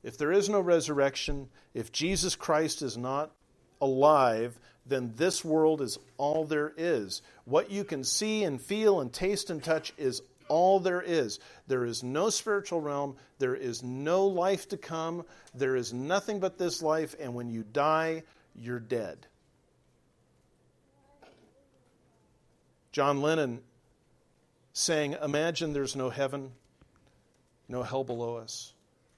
If 0.03 0.17
there 0.17 0.33
is 0.33 0.49
no 0.49 0.59
resurrection, 0.59 1.47
if 1.73 1.91
Jesus 1.91 2.35
Christ 2.35 2.81
is 2.81 2.97
not 2.97 3.31
alive, 3.81 4.59
then 4.85 5.13
this 5.15 5.45
world 5.45 5.81
is 5.81 5.97
all 6.17 6.43
there 6.43 6.73
is. 6.75 7.21
What 7.45 7.71
you 7.71 7.85
can 7.85 8.03
see 8.03 8.43
and 8.43 8.61
feel 8.61 8.99
and 8.99 9.11
taste 9.11 9.49
and 9.49 9.63
touch 9.63 9.93
is 9.97 10.21
all 10.49 10.81
there 10.81 11.01
is. 11.01 11.39
There 11.67 11.85
is 11.85 12.03
no 12.03 12.29
spiritual 12.29 12.81
realm. 12.81 13.15
There 13.39 13.55
is 13.55 13.81
no 13.81 14.27
life 14.27 14.67
to 14.69 14.77
come. 14.77 15.25
There 15.55 15.77
is 15.77 15.93
nothing 15.93 16.41
but 16.41 16.57
this 16.57 16.81
life, 16.81 17.15
and 17.17 17.33
when 17.33 17.49
you 17.49 17.63
die, 17.63 18.23
you're 18.55 18.81
dead. 18.81 19.25
John 22.91 23.21
Lennon 23.21 23.61
saying, 24.73 25.15
Imagine 25.23 25.71
there's 25.71 25.95
no 25.95 26.09
heaven, 26.09 26.51
no 27.69 27.83
hell 27.83 28.03
below 28.03 28.35
us 28.35 28.73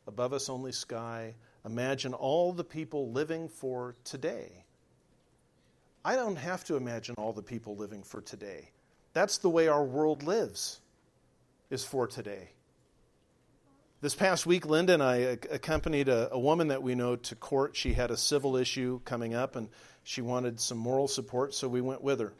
above 0.07 0.33
us 0.33 0.49
only 0.49 0.71
sky. 0.71 1.35
Imagine 1.65 2.13
all 2.13 2.53
the 2.53 2.63
people 2.63 3.11
living 3.11 3.49
for 3.49 3.95
today. 4.03 4.65
I 6.03 6.15
don't 6.15 6.35
have 6.35 6.63
to 6.65 6.75
imagine 6.75 7.15
all 7.17 7.33
the 7.33 7.41
people 7.41 7.75
living 7.75 8.03
for 8.03 8.21
today. 8.21 8.69
That's 9.13 9.39
the 9.39 9.49
way 9.49 9.67
our 9.67 9.83
world 9.83 10.23
lives, 10.23 10.79
is 11.69 11.83
for 11.83 12.05
today. 12.05 12.49
This 14.01 14.13
past 14.13 14.45
week, 14.45 14.67
Linda 14.67 14.93
and 14.93 15.01
I 15.01 15.15
accompanied 15.15 16.09
a, 16.09 16.31
a, 16.31 16.37
woman 16.37 16.67
that 16.67 16.83
we 16.83 16.93
know 16.93 17.15
to 17.15 17.35
court. 17.35 17.75
She 17.75 17.93
had 17.93 18.11
a 18.11 18.17
civil 18.17 18.55
issue 18.55 18.99
coming 19.03 19.33
up 19.33 19.55
and 19.55 19.69
she 20.03 20.21
wanted 20.21 20.59
some 20.59 20.77
moral 20.77 21.07
support, 21.07 21.55
so 21.55 21.67
we 21.67 21.81
went 21.81 22.03
with 22.03 22.19
her. 22.19 22.33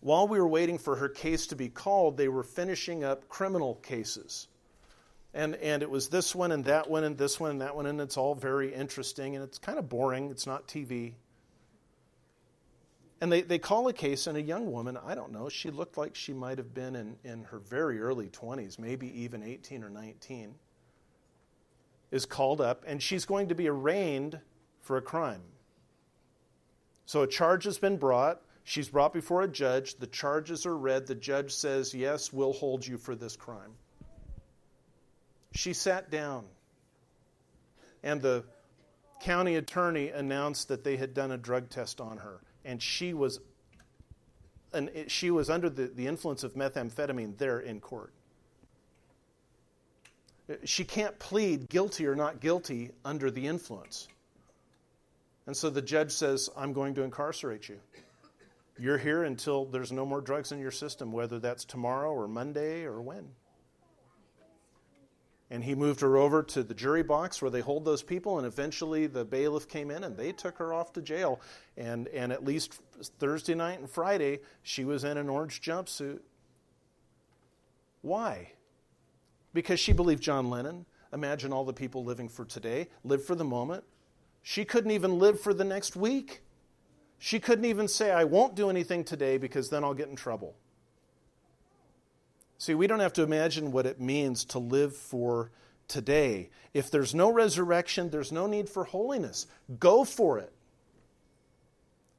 While 0.00 0.28
we 0.28 0.40
were 0.40 0.48
waiting 0.48 0.78
for 0.78 0.96
her 0.96 1.10
case 1.10 1.48
to 1.48 1.56
be 1.56 1.68
called, 1.68 2.16
they 2.16 2.28
were 2.28 2.42
finishing 2.42 3.04
up 3.04 3.28
criminal 3.28 3.74
cases 3.74 4.48
and 5.36 5.54
and 5.56 5.82
it 5.82 5.90
was 5.90 6.08
this 6.08 6.34
one 6.34 6.50
and 6.50 6.64
that 6.64 6.88
one 6.88 7.04
and 7.04 7.16
this 7.16 7.38
one 7.38 7.50
and 7.50 7.60
that 7.60 7.76
one 7.76 7.86
and 7.86 8.00
it's 8.00 8.16
all 8.16 8.34
very 8.34 8.74
interesting 8.74 9.36
and 9.36 9.44
it's 9.44 9.58
kind 9.58 9.78
of 9.78 9.88
boring 9.88 10.30
it's 10.30 10.46
not 10.46 10.66
tv 10.66 11.12
and 13.20 13.30
they, 13.30 13.42
they 13.42 13.58
call 13.58 13.86
a 13.88 13.92
case 13.92 14.26
and 14.26 14.36
a 14.36 14.42
young 14.42 14.72
woman 14.72 14.98
i 15.06 15.14
don't 15.14 15.30
know 15.30 15.48
she 15.48 15.70
looked 15.70 15.98
like 15.98 16.14
she 16.14 16.32
might 16.32 16.58
have 16.58 16.72
been 16.74 16.96
in, 16.96 17.16
in 17.22 17.44
her 17.44 17.58
very 17.58 18.00
early 18.00 18.28
20s 18.28 18.78
maybe 18.78 19.08
even 19.22 19.42
18 19.42 19.84
or 19.84 19.90
19 19.90 20.54
is 22.10 22.24
called 22.24 22.60
up 22.60 22.82
and 22.86 23.02
she's 23.02 23.26
going 23.26 23.48
to 23.48 23.54
be 23.54 23.68
arraigned 23.68 24.38
for 24.80 24.96
a 24.96 25.02
crime. 25.02 25.42
So 27.04 27.22
a 27.22 27.26
charge 27.26 27.64
has 27.64 27.78
been 27.78 27.96
brought 27.98 28.40
she's 28.64 28.88
brought 28.88 29.12
before 29.12 29.42
a 29.42 29.48
judge 29.48 29.96
the 29.96 30.06
charges 30.06 30.66
are 30.66 30.76
read 30.76 31.06
the 31.06 31.14
judge 31.14 31.52
says 31.52 31.94
yes 31.94 32.32
we'll 32.32 32.52
hold 32.52 32.86
you 32.86 32.96
for 32.96 33.14
this 33.14 33.36
crime 33.36 33.72
she 35.56 35.72
sat 35.72 36.10
down, 36.10 36.44
and 38.02 38.20
the 38.22 38.44
county 39.20 39.56
attorney 39.56 40.10
announced 40.10 40.68
that 40.68 40.84
they 40.84 40.96
had 40.96 41.14
done 41.14 41.32
a 41.32 41.36
drug 41.36 41.70
test 41.70 42.00
on 42.00 42.18
her, 42.18 42.40
and 42.64 42.82
she 42.82 43.14
was, 43.14 43.40
and 44.72 44.90
she 45.08 45.30
was 45.30 45.50
under 45.50 45.70
the, 45.70 45.86
the 45.86 46.06
influence 46.06 46.44
of 46.44 46.54
methamphetamine 46.54 47.36
there 47.38 47.60
in 47.60 47.80
court. 47.80 48.12
She 50.64 50.84
can't 50.84 51.18
plead 51.18 51.68
guilty 51.68 52.06
or 52.06 52.14
not 52.14 52.40
guilty 52.40 52.92
under 53.04 53.30
the 53.30 53.46
influence. 53.46 54.06
And 55.46 55.56
so 55.56 55.70
the 55.70 55.82
judge 55.82 56.12
says, 56.12 56.50
I'm 56.56 56.72
going 56.72 56.94
to 56.96 57.02
incarcerate 57.02 57.68
you. 57.68 57.78
You're 58.78 58.98
here 58.98 59.24
until 59.24 59.64
there's 59.64 59.90
no 59.90 60.04
more 60.04 60.20
drugs 60.20 60.52
in 60.52 60.58
your 60.58 60.70
system, 60.70 61.10
whether 61.10 61.38
that's 61.38 61.64
tomorrow 61.64 62.12
or 62.12 62.28
Monday 62.28 62.84
or 62.84 63.00
when. 63.00 63.28
And 65.50 65.62
he 65.62 65.76
moved 65.76 66.00
her 66.00 66.16
over 66.16 66.42
to 66.42 66.64
the 66.64 66.74
jury 66.74 67.04
box 67.04 67.40
where 67.40 67.50
they 67.50 67.60
hold 67.60 67.84
those 67.84 68.02
people, 68.02 68.38
and 68.38 68.46
eventually 68.46 69.06
the 69.06 69.24
bailiff 69.24 69.68
came 69.68 69.92
in 69.92 70.02
and 70.02 70.16
they 70.16 70.32
took 70.32 70.58
her 70.58 70.74
off 70.74 70.92
to 70.94 71.02
jail. 71.02 71.40
And, 71.76 72.08
and 72.08 72.32
at 72.32 72.44
least 72.44 72.80
Thursday 73.20 73.54
night 73.54 73.78
and 73.78 73.88
Friday, 73.88 74.40
she 74.62 74.84
was 74.84 75.04
in 75.04 75.16
an 75.16 75.28
orange 75.28 75.62
jumpsuit. 75.62 76.18
Why? 78.02 78.52
Because 79.54 79.78
she 79.78 79.92
believed 79.92 80.22
John 80.22 80.50
Lennon. 80.50 80.84
Imagine 81.12 81.52
all 81.52 81.64
the 81.64 81.72
people 81.72 82.04
living 82.04 82.28
for 82.28 82.44
today, 82.44 82.88
live 83.04 83.24
for 83.24 83.36
the 83.36 83.44
moment. 83.44 83.84
She 84.42 84.64
couldn't 84.64 84.90
even 84.90 85.18
live 85.18 85.40
for 85.40 85.54
the 85.54 85.64
next 85.64 85.96
week. 85.96 86.42
She 87.18 87.40
couldn't 87.40 87.64
even 87.64 87.88
say, 87.88 88.10
I 88.10 88.24
won't 88.24 88.54
do 88.54 88.68
anything 88.68 89.04
today 89.04 89.38
because 89.38 89.70
then 89.70 89.84
I'll 89.84 89.94
get 89.94 90.08
in 90.08 90.16
trouble. 90.16 90.56
See, 92.58 92.74
we 92.74 92.86
don't 92.86 93.00
have 93.00 93.12
to 93.14 93.22
imagine 93.22 93.72
what 93.72 93.86
it 93.86 94.00
means 94.00 94.44
to 94.46 94.58
live 94.58 94.96
for 94.96 95.50
today. 95.88 96.50
If 96.72 96.90
there's 96.90 97.14
no 97.14 97.30
resurrection, 97.30 98.10
there's 98.10 98.32
no 98.32 98.46
need 98.46 98.68
for 98.68 98.84
holiness. 98.84 99.46
Go 99.78 100.04
for 100.04 100.38
it. 100.38 100.52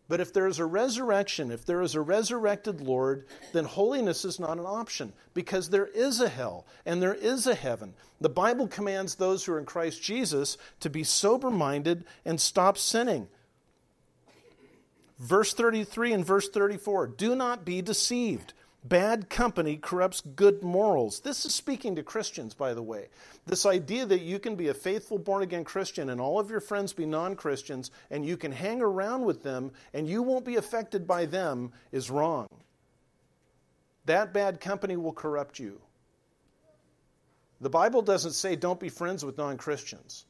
But 0.10 0.22
if 0.22 0.32
there 0.32 0.48
is 0.48 0.60
a 0.60 0.66
resurrection, 0.66 1.52
if 1.52 1.66
there 1.66 1.82
is 1.82 1.94
a 1.94 2.02
resurrected 2.02 2.80
Lord, 2.80 3.26
then 3.52 3.66
holiness 3.66 4.24
is 4.24 4.40
not 4.40 4.58
an 4.58 4.66
option 4.66 5.12
because 5.34 5.70
there 5.70 5.88
is 5.88 6.22
a 6.22 6.30
hell 6.30 6.66
and 6.86 7.02
there 7.02 7.14
is 7.14 7.46
a 7.46 7.56
heaven. 7.56 7.94
The 8.22 8.30
Bible 8.30 8.68
commands 8.68 9.16
those 9.16 9.44
who 9.44 9.54
are 9.54 9.60
in 9.60 9.66
Christ 9.66 10.02
Jesus 10.02 10.58
to 10.80 10.90
be 10.90 11.04
sober 11.04 11.52
minded 11.52 12.06
and 12.24 12.40
stop 12.40 12.78
sinning. 12.78 13.28
Verse 15.20 15.54
33 15.54 16.14
and 16.14 16.26
verse 16.26 16.48
34 16.48 17.08
Do 17.08 17.36
not 17.36 17.66
be 17.66 17.82
deceived. 17.82 18.54
Bad 18.84 19.30
company 19.30 19.76
corrupts 19.76 20.22
good 20.22 20.64
morals. 20.64 21.20
This 21.20 21.46
is 21.46 21.54
speaking 21.54 21.96
to 21.96 22.04
Christians, 22.04 22.54
by 22.54 22.74
the 22.74 22.84
way. 22.84 23.10
This 23.46 23.66
idea 23.66 24.06
that 24.06 24.22
you 24.22 24.40
can 24.40 24.56
be 24.56 24.70
a 24.70 24.74
faithful 24.74 25.18
born 25.18 25.44
again 25.44 25.64
Christian 25.64 26.10
and 26.10 26.22
all 26.22 26.40
of 26.40 26.50
your 26.50 26.62
friends 26.62 26.94
be 26.94 27.06
non 27.06 27.36
Christians 27.36 27.92
and 28.12 28.26
you 28.26 28.38
can 28.38 28.52
hang 28.52 28.82
around 28.82 29.26
with 29.26 29.44
them 29.44 29.72
and 29.94 30.08
you 30.08 30.22
won't 30.22 30.46
be 30.46 30.56
affected 30.56 31.08
by 31.08 31.26
them 31.26 31.72
is 31.92 32.10
wrong. 32.10 32.48
That 34.06 34.32
bad 34.32 34.62
company 34.62 34.96
will 34.96 35.12
corrupt 35.12 35.60
you. 35.60 35.82
The 37.60 37.70
Bible 37.70 38.04
doesn't 38.04 38.34
say 38.34 38.56
don't 38.56 38.80
be 38.80 38.90
friends 38.90 39.26
with 39.26 39.38
non 39.38 39.58
Christians. 39.58 40.27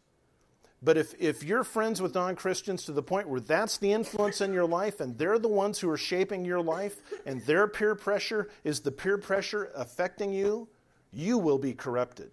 But 0.81 0.97
if, 0.97 1.15
if 1.19 1.43
you're 1.43 1.63
friends 1.63 2.01
with 2.01 2.13
non 2.13 2.35
Christians 2.35 2.83
to 2.85 2.91
the 2.91 3.01
point 3.01 3.27
where 3.27 3.39
that's 3.39 3.77
the 3.77 3.93
influence 3.93 4.41
in 4.41 4.53
your 4.53 4.67
life 4.67 4.99
and 4.99 5.17
they're 5.17 5.39
the 5.39 5.47
ones 5.47 5.79
who 5.79 5.89
are 5.89 5.97
shaping 5.97 6.45
your 6.45 6.61
life 6.61 7.01
and 7.25 7.41
their 7.43 7.67
peer 7.67 7.95
pressure 7.95 8.49
is 8.63 8.81
the 8.81 8.91
peer 8.91 9.17
pressure 9.17 9.71
affecting 9.75 10.31
you, 10.31 10.67
you 11.11 11.37
will 11.37 11.57
be 11.57 11.73
corrupted. 11.73 12.29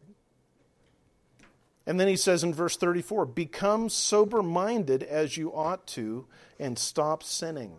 And 1.86 2.00
then 2.00 2.08
he 2.08 2.16
says 2.16 2.44
in 2.44 2.52
verse 2.52 2.76
34 2.76 3.26
Become 3.26 3.88
sober 3.88 4.42
minded 4.42 5.02
as 5.02 5.36
you 5.36 5.54
ought 5.54 5.86
to 5.88 6.26
and 6.58 6.78
stop 6.78 7.22
sinning. 7.22 7.76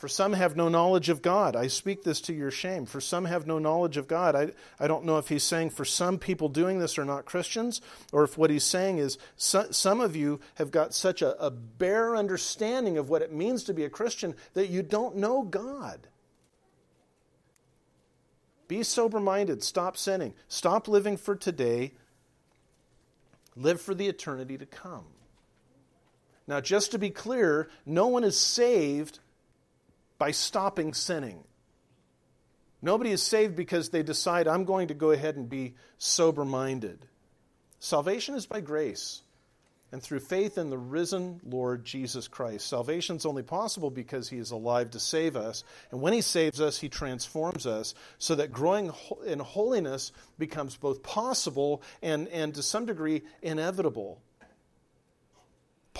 For 0.00 0.08
some 0.08 0.32
have 0.32 0.56
no 0.56 0.70
knowledge 0.70 1.10
of 1.10 1.20
God. 1.20 1.54
I 1.54 1.66
speak 1.66 2.04
this 2.04 2.22
to 2.22 2.32
your 2.32 2.50
shame. 2.50 2.86
For 2.86 3.02
some 3.02 3.26
have 3.26 3.46
no 3.46 3.58
knowledge 3.58 3.98
of 3.98 4.08
God. 4.08 4.34
I, 4.34 4.52
I 4.82 4.86
don't 4.86 5.04
know 5.04 5.18
if 5.18 5.28
he's 5.28 5.44
saying 5.44 5.70
for 5.70 5.84
some 5.84 6.16
people 6.16 6.48
doing 6.48 6.78
this 6.78 6.96
are 6.96 7.04
not 7.04 7.26
Christians, 7.26 7.82
or 8.10 8.24
if 8.24 8.38
what 8.38 8.48
he's 8.48 8.64
saying 8.64 8.96
is 8.96 9.18
so, 9.36 9.66
some 9.72 10.00
of 10.00 10.16
you 10.16 10.40
have 10.54 10.70
got 10.70 10.94
such 10.94 11.20
a, 11.20 11.38
a 11.38 11.50
bare 11.50 12.16
understanding 12.16 12.96
of 12.96 13.10
what 13.10 13.20
it 13.20 13.30
means 13.30 13.62
to 13.64 13.74
be 13.74 13.84
a 13.84 13.90
Christian 13.90 14.34
that 14.54 14.70
you 14.70 14.82
don't 14.82 15.16
know 15.16 15.42
God. 15.42 16.06
Be 18.68 18.82
sober 18.82 19.20
minded. 19.20 19.62
Stop 19.62 19.98
sinning. 19.98 20.32
Stop 20.48 20.88
living 20.88 21.18
for 21.18 21.36
today. 21.36 21.92
Live 23.54 23.82
for 23.82 23.94
the 23.94 24.08
eternity 24.08 24.56
to 24.56 24.64
come. 24.64 25.04
Now, 26.46 26.62
just 26.62 26.92
to 26.92 26.98
be 26.98 27.10
clear, 27.10 27.68
no 27.84 28.06
one 28.06 28.24
is 28.24 28.40
saved 28.40 29.18
by 30.20 30.32
stopping 30.32 30.92
sinning. 30.92 31.42
Nobody 32.82 33.10
is 33.10 33.22
saved 33.22 33.56
because 33.56 33.88
they 33.88 34.02
decide, 34.02 34.46
I'm 34.46 34.66
going 34.66 34.88
to 34.88 34.94
go 34.94 35.12
ahead 35.12 35.36
and 35.36 35.48
be 35.48 35.76
sober 35.96 36.44
minded. 36.44 37.06
Salvation 37.78 38.34
is 38.34 38.44
by 38.44 38.60
grace 38.60 39.22
and 39.92 40.02
through 40.02 40.20
faith 40.20 40.58
in 40.58 40.68
the 40.68 40.76
risen 40.76 41.40
Lord 41.42 41.86
Jesus 41.86 42.28
Christ. 42.28 42.68
Salvation 42.68 43.16
is 43.16 43.24
only 43.24 43.42
possible 43.42 43.90
because 43.90 44.28
he 44.28 44.36
is 44.36 44.50
alive 44.50 44.90
to 44.90 45.00
save 45.00 45.36
us. 45.36 45.64
And 45.90 46.02
when 46.02 46.12
he 46.12 46.20
saves 46.20 46.60
us, 46.60 46.78
he 46.78 46.90
transforms 46.90 47.66
us 47.66 47.94
so 48.18 48.34
that 48.34 48.52
growing 48.52 48.92
in 49.26 49.38
holiness 49.38 50.12
becomes 50.38 50.76
both 50.76 51.02
possible 51.02 51.82
and, 52.02 52.28
and 52.28 52.54
to 52.56 52.62
some 52.62 52.84
degree 52.84 53.22
inevitable. 53.40 54.20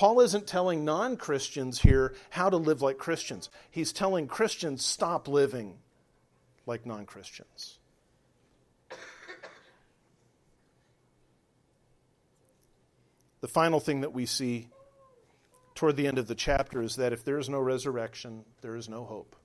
Paul 0.01 0.21
isn't 0.21 0.47
telling 0.47 0.87
non 0.87 1.19
Christians 1.19 1.83
here 1.83 2.15
how 2.31 2.49
to 2.49 2.57
live 2.57 2.81
like 2.81 2.97
Christians. 2.97 3.51
He's 3.71 3.93
telling 3.93 4.29
Christians 4.29 4.83
stop 4.83 5.29
living 5.29 5.77
like 6.65 6.87
non 6.87 7.05
Christians. 7.05 7.79
The 13.43 13.49
final 13.49 13.79
thing 13.79 14.01
that 14.01 14.15
we 14.15 14.25
see 14.25 14.69
toward 15.75 15.97
the 15.97 16.07
end 16.07 16.17
of 16.17 16.29
the 16.29 16.35
chapter 16.35 16.81
is 16.81 16.97
that 16.97 17.13
if 17.13 17.23
there 17.23 17.39
is 17.39 17.51
no 17.51 17.59
resurrection, 17.59 18.47
there 18.63 18.77
is 18.77 18.89
no 18.89 19.05
hope. 19.05 19.37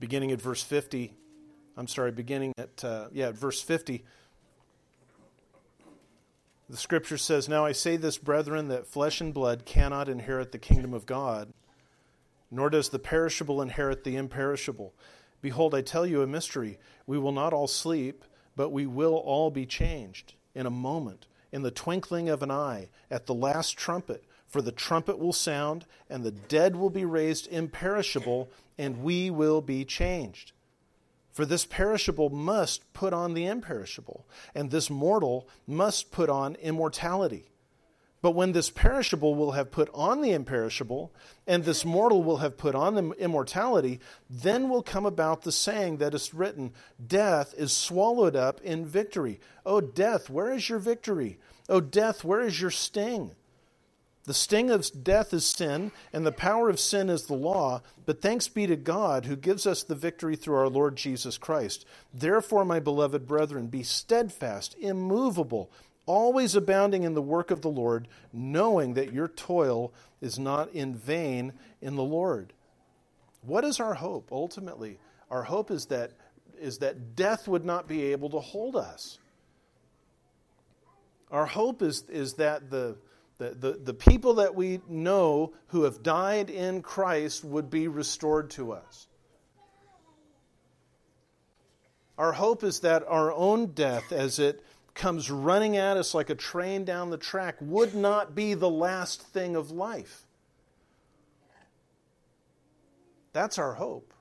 Beginning 0.00 0.32
at 0.32 0.42
verse 0.42 0.64
50, 0.64 1.14
I'm 1.76 1.86
sorry, 1.86 2.10
beginning 2.10 2.52
at, 2.58 2.82
uh, 2.84 3.10
yeah, 3.12 3.28
at 3.28 3.36
verse 3.36 3.62
50, 3.62 4.04
the 6.72 6.78
scripture 6.78 7.18
says, 7.18 7.50
Now 7.50 7.66
I 7.66 7.72
say 7.72 7.98
this, 7.98 8.16
brethren, 8.16 8.68
that 8.68 8.86
flesh 8.86 9.20
and 9.20 9.34
blood 9.34 9.66
cannot 9.66 10.08
inherit 10.08 10.52
the 10.52 10.58
kingdom 10.58 10.94
of 10.94 11.04
God, 11.04 11.52
nor 12.50 12.70
does 12.70 12.88
the 12.88 12.98
perishable 12.98 13.60
inherit 13.60 14.04
the 14.04 14.16
imperishable. 14.16 14.94
Behold, 15.42 15.74
I 15.74 15.82
tell 15.82 16.06
you 16.06 16.22
a 16.22 16.26
mystery. 16.26 16.78
We 17.06 17.18
will 17.18 17.32
not 17.32 17.52
all 17.52 17.68
sleep, 17.68 18.24
but 18.56 18.70
we 18.70 18.86
will 18.86 19.16
all 19.16 19.50
be 19.50 19.66
changed 19.66 20.32
in 20.54 20.64
a 20.64 20.70
moment, 20.70 21.26
in 21.52 21.60
the 21.60 21.70
twinkling 21.70 22.30
of 22.30 22.42
an 22.42 22.50
eye, 22.50 22.88
at 23.10 23.26
the 23.26 23.34
last 23.34 23.76
trumpet. 23.76 24.24
For 24.48 24.62
the 24.62 24.72
trumpet 24.72 25.18
will 25.18 25.34
sound, 25.34 25.84
and 26.08 26.24
the 26.24 26.30
dead 26.30 26.74
will 26.74 26.88
be 26.88 27.04
raised 27.04 27.48
imperishable, 27.48 28.48
and 28.78 29.02
we 29.02 29.28
will 29.28 29.60
be 29.60 29.84
changed. 29.84 30.52
For 31.32 31.46
this 31.46 31.64
perishable 31.64 32.28
must 32.28 32.92
put 32.92 33.12
on 33.12 33.32
the 33.32 33.46
imperishable, 33.46 34.26
and 34.54 34.70
this 34.70 34.90
mortal 34.90 35.48
must 35.66 36.10
put 36.12 36.28
on 36.28 36.56
immortality. 36.56 37.48
But 38.20 38.36
when 38.36 38.52
this 38.52 38.70
perishable 38.70 39.34
will 39.34 39.52
have 39.52 39.72
put 39.72 39.90
on 39.92 40.20
the 40.20 40.30
imperishable, 40.30 41.12
and 41.44 41.64
this 41.64 41.84
mortal 41.84 42.22
will 42.22 42.36
have 42.36 42.56
put 42.56 42.76
on 42.76 42.94
the 42.94 43.10
immortality, 43.18 43.98
then 44.30 44.68
will 44.68 44.82
come 44.82 45.04
about 45.04 45.42
the 45.42 45.50
saying 45.50 45.96
that 45.96 46.14
is 46.14 46.32
written 46.32 46.72
Death 47.04 47.52
is 47.56 47.72
swallowed 47.72 48.36
up 48.36 48.60
in 48.60 48.86
victory. 48.86 49.40
O 49.66 49.80
death, 49.80 50.30
where 50.30 50.52
is 50.52 50.68
your 50.68 50.78
victory? 50.78 51.38
O 51.68 51.80
death, 51.80 52.22
where 52.22 52.42
is 52.42 52.60
your 52.60 52.70
sting? 52.70 53.32
The 54.24 54.34
sting 54.34 54.70
of 54.70 54.88
death 55.02 55.34
is 55.34 55.44
sin, 55.44 55.90
and 56.12 56.24
the 56.24 56.30
power 56.32 56.68
of 56.68 56.78
sin 56.78 57.10
is 57.10 57.26
the 57.26 57.34
law. 57.34 57.82
But 58.06 58.22
thanks 58.22 58.46
be 58.46 58.66
to 58.68 58.76
God 58.76 59.26
who 59.26 59.34
gives 59.34 59.66
us 59.66 59.82
the 59.82 59.96
victory 59.96 60.36
through 60.36 60.56
our 60.56 60.68
Lord 60.68 60.96
Jesus 60.96 61.38
Christ. 61.38 61.84
Therefore, 62.14 62.64
my 62.64 62.78
beloved 62.78 63.26
brethren, 63.26 63.66
be 63.66 63.82
steadfast, 63.82 64.76
immovable, 64.78 65.72
always 66.06 66.54
abounding 66.54 67.02
in 67.02 67.14
the 67.14 67.22
work 67.22 67.50
of 67.50 67.62
the 67.62 67.68
Lord, 67.68 68.06
knowing 68.32 68.94
that 68.94 69.12
your 69.12 69.28
toil 69.28 69.92
is 70.20 70.38
not 70.38 70.72
in 70.72 70.94
vain 70.94 71.52
in 71.80 71.96
the 71.96 72.04
Lord. 72.04 72.52
What 73.44 73.64
is 73.64 73.80
our 73.80 73.94
hope 73.94 74.28
ultimately? 74.30 74.98
Our 75.30 75.42
hope 75.42 75.72
is 75.72 75.86
that, 75.86 76.12
is 76.60 76.78
that 76.78 77.16
death 77.16 77.48
would 77.48 77.64
not 77.64 77.88
be 77.88 78.12
able 78.12 78.30
to 78.30 78.38
hold 78.38 78.76
us. 78.76 79.18
Our 81.32 81.46
hope 81.46 81.82
is, 81.82 82.04
is 82.08 82.34
that 82.34 82.70
the 82.70 82.96
the, 83.42 83.54
the, 83.72 83.72
the 83.72 83.94
people 83.94 84.34
that 84.34 84.54
we 84.54 84.80
know 84.88 85.52
who 85.68 85.82
have 85.82 86.02
died 86.02 86.48
in 86.48 86.80
Christ 86.80 87.44
would 87.44 87.70
be 87.70 87.88
restored 87.88 88.50
to 88.50 88.72
us. 88.72 89.08
Our 92.16 92.32
hope 92.32 92.62
is 92.62 92.80
that 92.80 93.04
our 93.08 93.32
own 93.32 93.72
death, 93.72 94.12
as 94.12 94.38
it 94.38 94.64
comes 94.94 95.30
running 95.30 95.76
at 95.76 95.96
us 95.96 96.14
like 96.14 96.30
a 96.30 96.34
train 96.36 96.84
down 96.84 97.10
the 97.10 97.16
track, 97.16 97.56
would 97.60 97.94
not 97.94 98.34
be 98.34 98.54
the 98.54 98.70
last 98.70 99.22
thing 99.22 99.56
of 99.56 99.72
life. 99.72 100.26
That's 103.32 103.58
our 103.58 103.74
hope. 103.74 104.12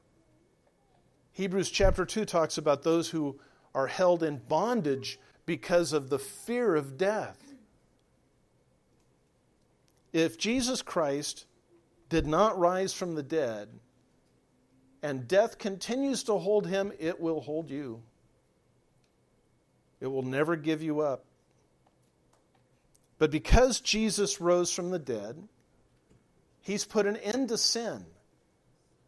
Hebrews 1.33 1.69
chapter 1.69 2.05
2 2.05 2.25
talks 2.25 2.57
about 2.57 2.81
those 2.81 3.09
who 3.09 3.39
are 3.75 3.87
held 3.87 4.23
in 4.23 4.37
bondage 4.47 5.19
because 5.45 5.93
of 5.93 6.09
the 6.09 6.19
fear 6.19 6.75
of 6.75 6.97
death. 6.97 7.50
If 10.13 10.37
Jesus 10.37 10.81
Christ 10.81 11.45
did 12.09 12.27
not 12.27 12.59
rise 12.59 12.93
from 12.93 13.15
the 13.15 13.23
dead 13.23 13.69
and 15.01 15.27
death 15.27 15.57
continues 15.57 16.23
to 16.23 16.37
hold 16.37 16.67
him, 16.67 16.91
it 16.99 17.19
will 17.19 17.41
hold 17.41 17.69
you. 17.69 18.01
It 19.99 20.07
will 20.07 20.23
never 20.23 20.55
give 20.55 20.81
you 20.81 21.01
up. 21.01 21.25
But 23.17 23.31
because 23.31 23.79
Jesus 23.79 24.41
rose 24.41 24.73
from 24.73 24.89
the 24.89 24.99
dead, 24.99 25.47
he's 26.59 26.85
put 26.85 27.05
an 27.05 27.17
end 27.17 27.49
to 27.49 27.57
sin. 27.57 28.05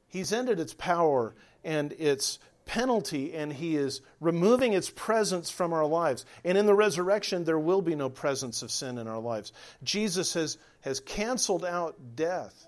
He's 0.07 0.31
ended 0.31 0.59
its 0.59 0.75
power 0.75 1.33
and 1.63 1.91
its 1.93 2.37
penalty 2.65 3.33
and 3.33 3.51
he 3.51 3.75
is 3.75 4.01
removing 4.19 4.73
its 4.73 4.89
presence 4.89 5.49
from 5.49 5.73
our 5.73 5.85
lives. 5.85 6.25
And 6.43 6.57
in 6.57 6.65
the 6.65 6.73
resurrection, 6.73 7.43
there 7.43 7.59
will 7.59 7.81
be 7.81 7.95
no 7.95 8.09
presence 8.09 8.61
of 8.61 8.71
sin 8.71 8.97
in 8.97 9.07
our 9.07 9.19
lives. 9.19 9.53
Jesus 9.83 10.33
has, 10.33 10.57
has 10.81 10.99
canceled 10.99 11.65
out 11.65 12.15
death. 12.15 12.67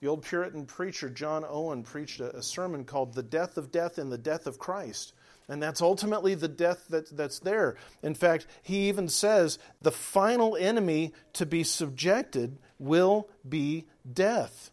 The 0.00 0.08
old 0.08 0.22
Puritan 0.22 0.66
preacher 0.66 1.10
John 1.10 1.44
Owen 1.48 1.82
preached 1.82 2.20
a, 2.20 2.36
a 2.36 2.42
sermon 2.42 2.84
called 2.84 3.14
The 3.14 3.22
Death 3.22 3.56
of 3.58 3.72
Death 3.72 3.98
and 3.98 4.12
the 4.12 4.18
Death 4.18 4.46
of 4.46 4.58
Christ. 4.58 5.12
And 5.48 5.62
that's 5.62 5.80
ultimately 5.80 6.34
the 6.34 6.48
death 6.48 6.86
that, 6.90 7.16
that's 7.16 7.38
there. 7.38 7.76
In 8.02 8.14
fact, 8.14 8.46
he 8.62 8.88
even 8.88 9.08
says 9.08 9.58
the 9.80 9.90
final 9.90 10.56
enemy 10.56 11.14
to 11.34 11.46
be 11.46 11.64
subjected 11.64 12.58
will 12.78 13.28
be 13.48 13.86
death. 14.10 14.70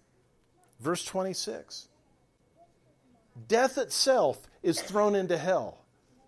Verse 0.82 1.04
26. 1.06 1.88
Death 3.48 3.78
itself 3.78 4.48
is 4.64 4.82
thrown 4.82 5.16
into 5.16 5.38
hell. 5.38 5.86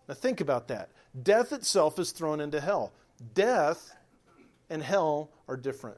Now 0.08 0.14
think 0.14 0.42
about 0.42 0.68
that. 0.68 0.90
Death 1.24 1.52
itself 1.54 2.00
is 2.00 2.12
thrown 2.12 2.40
into 2.40 2.60
hell. 2.60 2.92
Death 3.34 3.96
and 4.70 4.84
hell 4.84 5.32
are 5.48 5.58
different. 5.58 5.98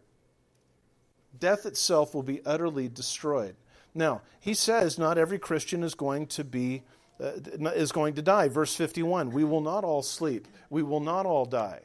Death 1.37 1.65
itself 1.65 2.13
will 2.13 2.23
be 2.23 2.41
utterly 2.45 2.87
destroyed. 2.87 3.55
Now, 3.93 4.21
he 4.39 4.53
says 4.53 4.97
not 4.97 5.17
every 5.17 5.39
Christian 5.39 5.83
is 5.83 5.95
going 5.95 6.27
to 6.27 6.43
be 6.43 6.83
uh, 7.21 7.31
is 7.75 7.91
going 7.91 8.13
to 8.13 8.21
die. 8.21 8.47
Verse 8.47 8.73
51, 8.75 9.31
we 9.31 9.43
will 9.43 9.59
not 9.59 9.83
all 9.83 10.01
sleep. 10.01 10.47
We 10.69 10.83
will 10.83 11.01
not 11.01 11.25
all 11.25 11.45
die. 11.45 11.81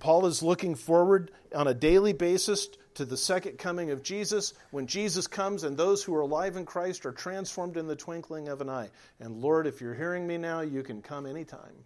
Paul 0.00 0.26
is 0.26 0.42
looking 0.42 0.74
forward 0.74 1.30
on 1.54 1.68
a 1.68 1.74
daily 1.74 2.12
basis 2.12 2.68
to 2.94 3.04
the 3.04 3.16
second 3.16 3.58
coming 3.58 3.90
of 3.90 4.02
Jesus 4.02 4.54
when 4.70 4.86
Jesus 4.86 5.26
comes 5.26 5.64
and 5.64 5.76
those 5.76 6.02
who 6.02 6.14
are 6.14 6.20
alive 6.20 6.56
in 6.56 6.64
Christ 6.64 7.06
are 7.06 7.12
transformed 7.12 7.76
in 7.76 7.86
the 7.86 7.96
twinkling 7.96 8.48
of 8.48 8.60
an 8.60 8.68
eye. 8.68 8.90
And 9.20 9.40
Lord, 9.40 9.66
if 9.66 9.80
you're 9.80 9.94
hearing 9.94 10.26
me 10.26 10.38
now, 10.38 10.60
you 10.60 10.82
can 10.82 11.02
come 11.02 11.26
anytime. 11.26 11.84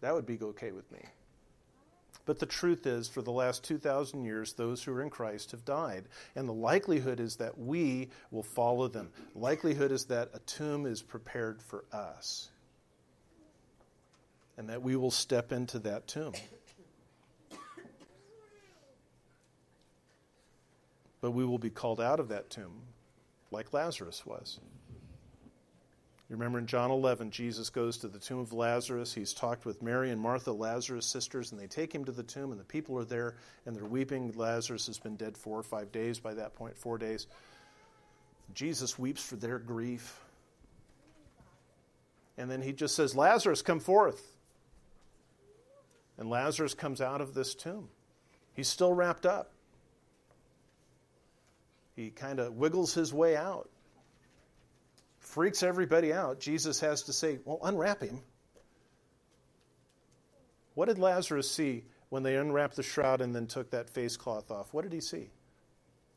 That 0.00 0.14
would 0.14 0.26
be 0.26 0.38
okay 0.40 0.72
with 0.72 0.90
me. 0.90 1.00
But 2.24 2.38
the 2.38 2.46
truth 2.46 2.86
is, 2.86 3.08
for 3.08 3.20
the 3.22 3.32
last 3.32 3.64
2,000 3.64 4.24
years, 4.24 4.52
those 4.52 4.82
who 4.82 4.92
are 4.92 5.02
in 5.02 5.10
Christ 5.10 5.50
have 5.50 5.64
died. 5.64 6.04
And 6.36 6.48
the 6.48 6.52
likelihood 6.52 7.18
is 7.18 7.36
that 7.36 7.58
we 7.58 8.10
will 8.30 8.44
follow 8.44 8.88
them. 8.88 9.10
likelihood 9.34 9.90
is 9.90 10.04
that 10.06 10.30
a 10.34 10.38
tomb 10.40 10.86
is 10.86 11.02
prepared 11.02 11.62
for 11.62 11.84
us. 11.92 12.50
And 14.56 14.68
that 14.68 14.82
we 14.82 14.94
will 14.94 15.10
step 15.10 15.50
into 15.50 15.80
that 15.80 16.06
tomb. 16.06 16.34
But 21.22 21.30
we 21.30 21.46
will 21.46 21.58
be 21.58 21.70
called 21.70 22.02
out 22.02 22.20
of 22.20 22.28
that 22.28 22.50
tomb 22.50 22.82
like 23.50 23.72
Lazarus 23.72 24.26
was. 24.26 24.60
You 26.28 26.36
remember 26.36 26.58
in 26.58 26.66
John 26.66 26.90
11, 26.90 27.30
Jesus 27.30 27.68
goes 27.68 27.98
to 27.98 28.08
the 28.08 28.18
tomb 28.18 28.38
of 28.38 28.54
Lazarus. 28.54 29.12
He's 29.12 29.34
talked 29.34 29.66
with 29.66 29.82
Mary 29.82 30.10
and 30.10 30.20
Martha, 30.20 30.50
Lazarus' 30.50 31.06
sisters, 31.06 31.52
and 31.52 31.60
they 31.60 31.66
take 31.66 31.94
him 31.94 32.06
to 32.06 32.12
the 32.12 32.22
tomb, 32.22 32.52
and 32.52 32.58
the 32.58 32.64
people 32.64 32.98
are 32.98 33.04
there, 33.04 33.36
and 33.66 33.76
they're 33.76 33.84
weeping. 33.84 34.32
Lazarus 34.34 34.86
has 34.86 34.98
been 34.98 35.16
dead 35.16 35.36
four 35.36 35.58
or 35.58 35.62
five 35.62 35.92
days 35.92 36.18
by 36.18 36.32
that 36.32 36.54
point, 36.54 36.76
four 36.76 36.96
days. 36.96 37.26
Jesus 38.54 38.98
weeps 38.98 39.22
for 39.22 39.36
their 39.36 39.58
grief. 39.58 40.20
And 42.38 42.50
then 42.50 42.62
he 42.62 42.72
just 42.72 42.96
says, 42.96 43.14
Lazarus, 43.14 43.60
come 43.60 43.80
forth. 43.80 44.38
And 46.16 46.30
Lazarus 46.30 46.72
comes 46.72 47.02
out 47.02 47.20
of 47.20 47.34
this 47.34 47.54
tomb. 47.54 47.88
He's 48.54 48.68
still 48.68 48.94
wrapped 48.94 49.26
up. 49.26 49.51
He 52.02 52.10
kind 52.10 52.40
of 52.40 52.54
wiggles 52.54 52.94
his 52.94 53.12
way 53.12 53.36
out 53.36 53.68
freaks 55.32 55.62
everybody 55.62 56.12
out, 56.12 56.40
Jesus 56.40 56.80
has 56.80 57.04
to 57.04 57.12
say, 57.12 57.38
Well, 57.44 57.58
unwrap 57.62 58.02
him. 58.02 58.20
What 60.74 60.88
did 60.88 60.98
Lazarus 60.98 61.50
see 61.50 61.84
when 62.10 62.22
they 62.22 62.36
unwrapped 62.36 62.76
the 62.76 62.82
shroud 62.82 63.20
and 63.20 63.34
then 63.34 63.46
took 63.46 63.70
that 63.70 63.88
face 63.88 64.16
cloth 64.16 64.50
off? 64.50 64.74
What 64.74 64.82
did 64.82 64.92
he 64.92 65.00
see? 65.00 65.30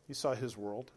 He 0.07 0.13
saw 0.13 0.33
his 0.33 0.57
world. 0.57 0.91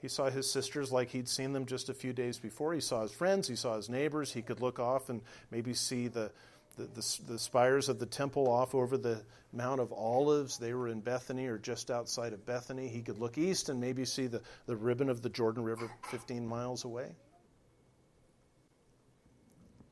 He 0.00 0.08
saw 0.08 0.30
his 0.30 0.50
sisters 0.50 0.92
like 0.92 1.10
he'd 1.10 1.28
seen 1.28 1.52
them 1.52 1.66
just 1.66 1.88
a 1.88 1.94
few 1.94 2.12
days 2.12 2.38
before. 2.38 2.72
He 2.72 2.80
saw 2.80 3.02
his 3.02 3.12
friends. 3.12 3.48
He 3.48 3.56
saw 3.56 3.76
his 3.76 3.88
neighbors. 3.88 4.32
He 4.32 4.42
could 4.42 4.60
look 4.60 4.78
off 4.78 5.08
and 5.08 5.22
maybe 5.50 5.74
see 5.74 6.06
the, 6.08 6.30
the, 6.78 6.84
the, 6.84 7.32
the, 7.32 7.38
spires 7.38 7.88
of 7.88 7.98
the 7.98 8.06
temple 8.06 8.48
off 8.48 8.74
over 8.74 8.96
the 8.96 9.22
Mount 9.52 9.80
of 9.80 9.92
Olives. 9.92 10.56
They 10.56 10.72
were 10.72 10.88
in 10.88 11.00
Bethany 11.00 11.46
or 11.46 11.58
just 11.58 11.90
outside 11.90 12.32
of 12.32 12.46
Bethany. 12.46 12.88
He 12.88 13.02
could 13.02 13.18
look 13.18 13.36
east 13.36 13.68
and 13.68 13.80
maybe 13.80 14.04
see 14.04 14.28
the, 14.28 14.40
the 14.66 14.76
ribbon 14.76 15.10
of 15.10 15.20
the 15.20 15.28
Jordan 15.28 15.64
River 15.64 15.90
15 16.10 16.46
miles 16.46 16.84
away. 16.84 17.10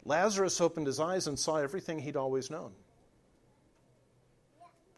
Lazarus 0.05 0.61
opened 0.61 0.87
his 0.87 1.01
eyes 1.01 1.27
and 1.27 1.37
saw 1.37 1.57
everything 1.57 1.99
he'd 1.99 2.17
always 2.17 2.51
known. 2.51 2.73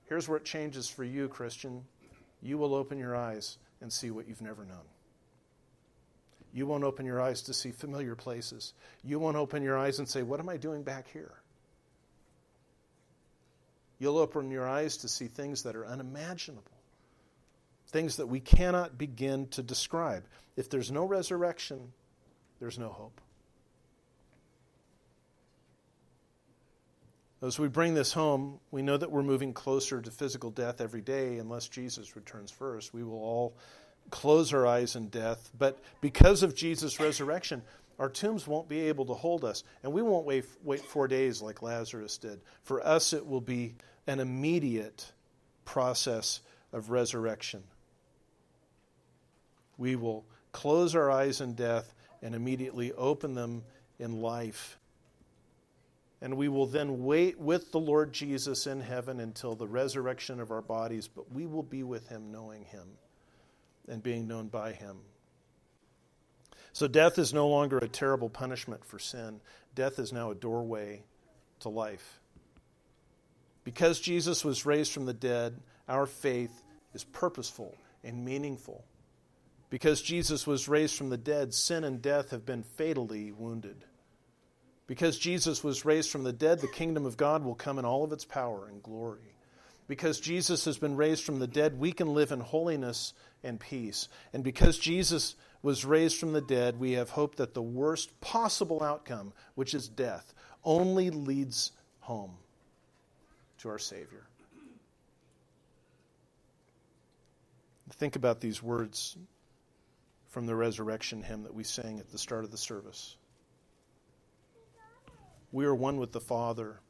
Here's 0.05 0.29
where 0.29 0.37
it 0.37 0.45
changes 0.45 0.89
for 0.89 1.05
you, 1.05 1.29
Christian. 1.29 1.83
You 2.43 2.59
will 2.59 2.75
open 2.75 2.99
your 2.99 3.17
eyes 3.17 3.57
and 3.81 3.91
see 3.91 4.11
what 4.11 4.29
you've 4.29 4.43
never 4.43 4.65
known. 4.65 4.85
You 6.53 6.67
won't 6.67 6.85
open 6.85 7.07
your 7.07 7.21
eyes 7.21 7.43
to 7.43 7.55
see 7.55 7.71
familiar 7.71 8.15
places. 8.15 8.75
You 9.03 9.19
won't 9.19 9.37
open 9.37 9.63
your 9.63 9.79
eyes 9.79 9.99
and 9.99 10.09
say, 10.09 10.23
What 10.23 10.41
am 10.41 10.49
I 10.49 10.57
doing 10.57 10.83
back 10.83 11.07
here? 11.11 11.33
You'll 13.99 14.19
open 14.19 14.51
your 14.51 14.69
eyes 14.69 14.99
to 14.99 15.09
see 15.09 15.27
things 15.27 15.63
that 15.65 15.75
are 15.75 15.87
unimaginable, 15.87 16.65
things 17.89 18.17
that 18.17 18.27
we 18.27 18.41
cannot 18.41 18.97
begin 18.97 19.49
to 19.49 19.63
describe. 19.63 20.25
If 20.57 20.71
there's 20.71 20.91
no 20.91 21.05
resurrection, 21.05 21.93
there's 22.61 22.79
no 22.79 22.89
hope. 22.89 23.21
As 27.41 27.59
we 27.59 27.69
bring 27.69 27.95
this 27.95 28.13
home, 28.13 28.59
we 28.73 28.83
know 28.83 28.97
that 28.97 29.13
we're 29.13 29.23
moving 29.23 29.53
closer 29.53 30.01
to 30.01 30.11
physical 30.11 30.51
death 30.51 30.81
every 30.81 31.01
day 31.01 31.39
unless 31.39 31.69
Jesus 31.69 32.17
returns 32.17 32.51
first. 32.51 32.93
We 32.93 33.05
will 33.05 33.23
all 33.23 33.57
close 34.11 34.53
our 34.53 34.67
eyes 34.67 34.97
in 34.97 35.09
death. 35.09 35.51
But 35.57 35.79
because 36.01 36.43
of 36.43 36.57
Jesus' 36.57 36.99
resurrection, 36.99 37.63
our 37.99 38.09
tombs 38.09 38.47
won't 38.47 38.69
be 38.69 38.81
able 38.83 39.07
to 39.07 39.15
hold 39.15 39.45
us, 39.45 39.65
and 39.83 39.93
we 39.93 40.03
won't 40.03 40.25
wait, 40.25 40.45
wait 40.63 40.81
four 40.81 41.09
days 41.09 41.43
like 41.43 41.63
Lazarus 41.63 42.17
did. 42.17 42.41
For 42.63 42.85
us, 42.87 43.13
it 43.13 43.27
will 43.27 43.41
be 43.41 43.75
an 44.07 44.21
immediate 44.21 45.13
process 45.65 46.41
of 46.73 46.91
resurrection. 46.91 47.63
We 49.77 49.97
will 49.97 50.25
close 50.53 50.95
our 50.95 51.11
eyes 51.11 51.41
in 51.41 51.55
death 51.55 51.95
and 52.23 52.35
immediately 52.35 52.93
open 52.93 53.35
them 53.35 53.65
in 53.99 54.21
life. 54.21 54.79
And 56.21 56.37
we 56.37 56.49
will 56.49 56.67
then 56.67 57.05
wait 57.05 57.39
with 57.39 57.71
the 57.71 57.79
Lord 57.79 58.13
Jesus 58.13 58.67
in 58.67 58.81
heaven 58.81 59.21
until 59.21 59.55
the 59.55 59.69
resurrection 59.69 60.41
of 60.41 60.51
our 60.51 60.63
bodies, 60.63 61.07
but 61.09 61.33
we 61.33 61.47
will 61.47 61.63
be 61.63 61.83
with 61.85 62.09
him 62.09 62.33
knowing 62.33 62.65
him 62.65 62.89
and 63.89 64.03
being 64.03 64.27
known 64.27 64.49
by 64.49 64.73
him. 64.73 64.99
So 66.79 66.87
death 66.87 67.19
is 67.19 67.35
no 67.35 67.49
longer 67.49 67.79
a 67.79 67.89
terrible 67.89 68.29
punishment 68.29 68.85
for 68.85 69.01
sin. 69.01 69.41
Death 69.75 69.99
is 69.99 70.13
now 70.13 70.31
a 70.31 70.35
doorway 70.37 71.03
to 71.59 71.71
life. 71.71 72.21
Because 73.65 73.99
Jesus 73.99 74.45
was 74.45 74.65
raised 74.65 74.93
from 74.93 75.05
the 75.05 75.13
dead, 75.13 75.59
our 75.89 76.07
faith 76.07 76.63
is 76.95 77.03
purposeful 77.03 77.77
and 78.05 78.25
meaningful. 78.25 78.85
Because 79.71 80.01
Jesus 80.01 80.47
was 80.47 80.69
raised 80.69 80.95
from 80.95 81.11
the 81.11 81.17
dead, 81.17 81.53
sin 81.53 81.83
and 81.83 82.01
death 82.01 82.31
have 82.31 82.47
been 82.47 82.63
fatally 82.63 83.33
wounded. 83.33 83.85
Because 84.87 85.19
Jesus 85.19 85.65
was 85.65 85.85
raised 85.85 86.13
from 86.13 86.23
the 86.23 86.33
dead, 86.33 86.61
the 86.61 86.69
kingdom 86.69 87.07
of 87.07 87.17
God 87.17 87.43
will 87.43 87.57
come 87.57 87.81
in 87.81 87.85
all 87.85 88.05
of 88.05 88.13
its 88.13 88.25
power 88.25 88.69
and 88.69 88.85
glory. 88.85 89.35
Because 89.89 90.21
Jesus 90.21 90.65
has 90.67 90.79
been 90.79 90.95
raised 90.95 91.25
from 91.25 91.41
the 91.41 91.49
dead, 91.49 91.81
we 91.81 91.91
can 91.91 92.15
live 92.15 92.31
in 92.31 92.39
holiness 92.39 93.15
and 93.43 93.59
peace. 93.59 94.09
And 94.33 94.45
because 94.45 94.79
Jesus 94.79 95.35
was 95.63 95.85
raised 95.85 96.19
from 96.19 96.33
the 96.33 96.41
dead, 96.41 96.79
we 96.79 96.93
have 96.93 97.11
hope 97.11 97.37
that 97.37 97.55
the 97.55 97.63
worst 97.63 98.21
possible 98.21 98.83
outcome, 98.83 99.33
which 99.55 99.75
is 99.75 99.89
death, 99.89 100.35
only 100.65 101.11
leads 101.11 101.73
home 102.01 102.37
to 103.59 103.69
our 103.69 103.79
Savior. 103.79 104.25
Think 107.91 108.15
about 108.15 108.41
these 108.41 108.63
words 108.63 109.17
from 110.29 110.47
the 110.47 110.55
resurrection 110.55 111.23
hymn 111.23 111.43
that 111.43 111.55
we 111.55 111.65
sang 111.65 111.99
at 111.99 112.11
the 112.11 112.19
start 112.19 112.45
of 112.45 112.51
the 112.53 112.59
service. 112.59 113.17
We 115.51 115.65
are 115.65 115.75
one 115.75 115.97
with 115.97 116.13
the 116.13 116.21
Father, 116.21 116.81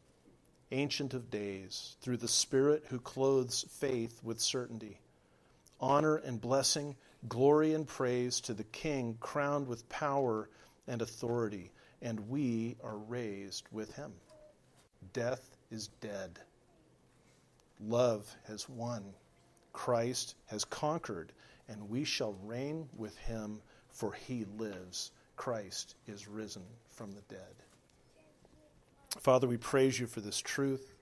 Ancient 0.71 1.15
of 1.15 1.31
Days, 1.31 1.97
through 2.03 2.19
the 2.19 2.29
Spirit 2.29 2.85
who 2.89 2.99
clothes 2.99 3.65
faith 3.71 4.21
with 4.23 4.41
certainty. 4.41 5.01
Honor 5.81 6.17
and 6.17 6.41
blessing 6.41 6.97
Glory 7.27 7.75
and 7.75 7.87
praise 7.87 8.41
to 8.43 8.55
the 8.55 8.65
King 8.65 9.17
crowned 9.19 9.67
with 9.67 9.89
power 9.89 10.49
and 10.87 11.03
authority, 11.03 11.73
and 12.01 12.21
we 12.29 12.77
are 12.85 12.99
raised 12.99 13.65
with 13.73 13.93
him. 13.95 14.13
Death 15.13 15.57
is 15.71 15.89
dead. 16.01 16.39
Love 17.81 18.33
has 18.47 18.69
won. 18.69 19.03
Christ 19.73 20.37
has 20.47 20.65
conquered, 20.65 21.33
and 21.69 21.89
we 21.89 22.05
shall 22.05 22.37
reign 22.45 22.89
with 22.97 23.17
him, 23.19 23.61
for 23.91 24.13
he 24.13 24.45
lives. 24.57 25.11
Christ 25.37 25.97
is 26.07 26.29
risen 26.29 26.63
from 26.89 27.13
the 27.13 27.23
dead. 27.29 27.55
Father, 29.19 29.47
we 29.47 29.57
praise 29.57 29.99
you 29.99 30.07
for 30.07 30.21
this 30.21 30.39
truth. 30.39 30.95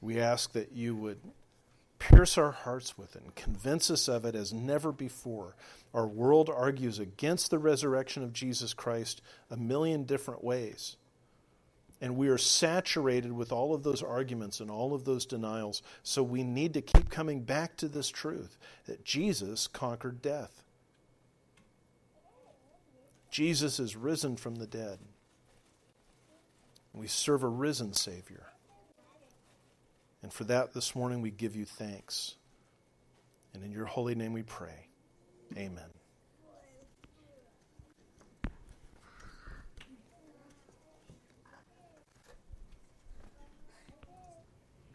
We 0.00 0.20
ask 0.20 0.52
that 0.52 0.72
you 0.72 0.96
would 0.96 1.20
pierce 2.10 2.36
our 2.36 2.50
hearts 2.50 2.98
with 2.98 3.14
it 3.14 3.22
and 3.22 3.34
convince 3.36 3.90
us 3.90 4.08
of 4.08 4.24
it 4.24 4.34
as 4.34 4.52
never 4.52 4.90
before. 4.90 5.54
Our 5.94 6.06
world 6.06 6.50
argues 6.50 6.98
against 6.98 7.50
the 7.50 7.60
resurrection 7.60 8.24
of 8.24 8.32
Jesus 8.32 8.74
Christ 8.74 9.22
a 9.50 9.56
million 9.56 10.02
different 10.02 10.42
ways. 10.42 10.96
And 12.00 12.16
we 12.16 12.28
are 12.28 12.38
saturated 12.38 13.30
with 13.30 13.52
all 13.52 13.72
of 13.72 13.84
those 13.84 14.02
arguments 14.02 14.58
and 14.58 14.68
all 14.68 14.94
of 14.94 15.04
those 15.04 15.24
denials. 15.24 15.82
So 16.02 16.24
we 16.24 16.42
need 16.42 16.74
to 16.74 16.80
keep 16.82 17.08
coming 17.08 17.42
back 17.42 17.76
to 17.76 17.86
this 17.86 18.08
truth 18.08 18.58
that 18.86 19.04
Jesus 19.04 19.68
conquered 19.68 20.20
death. 20.20 20.64
Jesus 23.30 23.78
is 23.78 23.94
risen 23.94 24.36
from 24.36 24.56
the 24.56 24.66
dead. 24.66 24.98
We 26.92 27.06
serve 27.06 27.44
a 27.44 27.48
risen 27.48 27.92
Savior. 27.92 28.51
And 30.22 30.32
for 30.32 30.44
that, 30.44 30.72
this 30.72 30.94
morning, 30.94 31.20
we 31.20 31.30
give 31.30 31.56
you 31.56 31.64
thanks. 31.64 32.36
And 33.54 33.64
in 33.64 33.72
your 33.72 33.86
holy 33.86 34.14
name 34.14 34.32
we 34.32 34.42
pray. 34.42 34.88
Amen. 35.56 36.01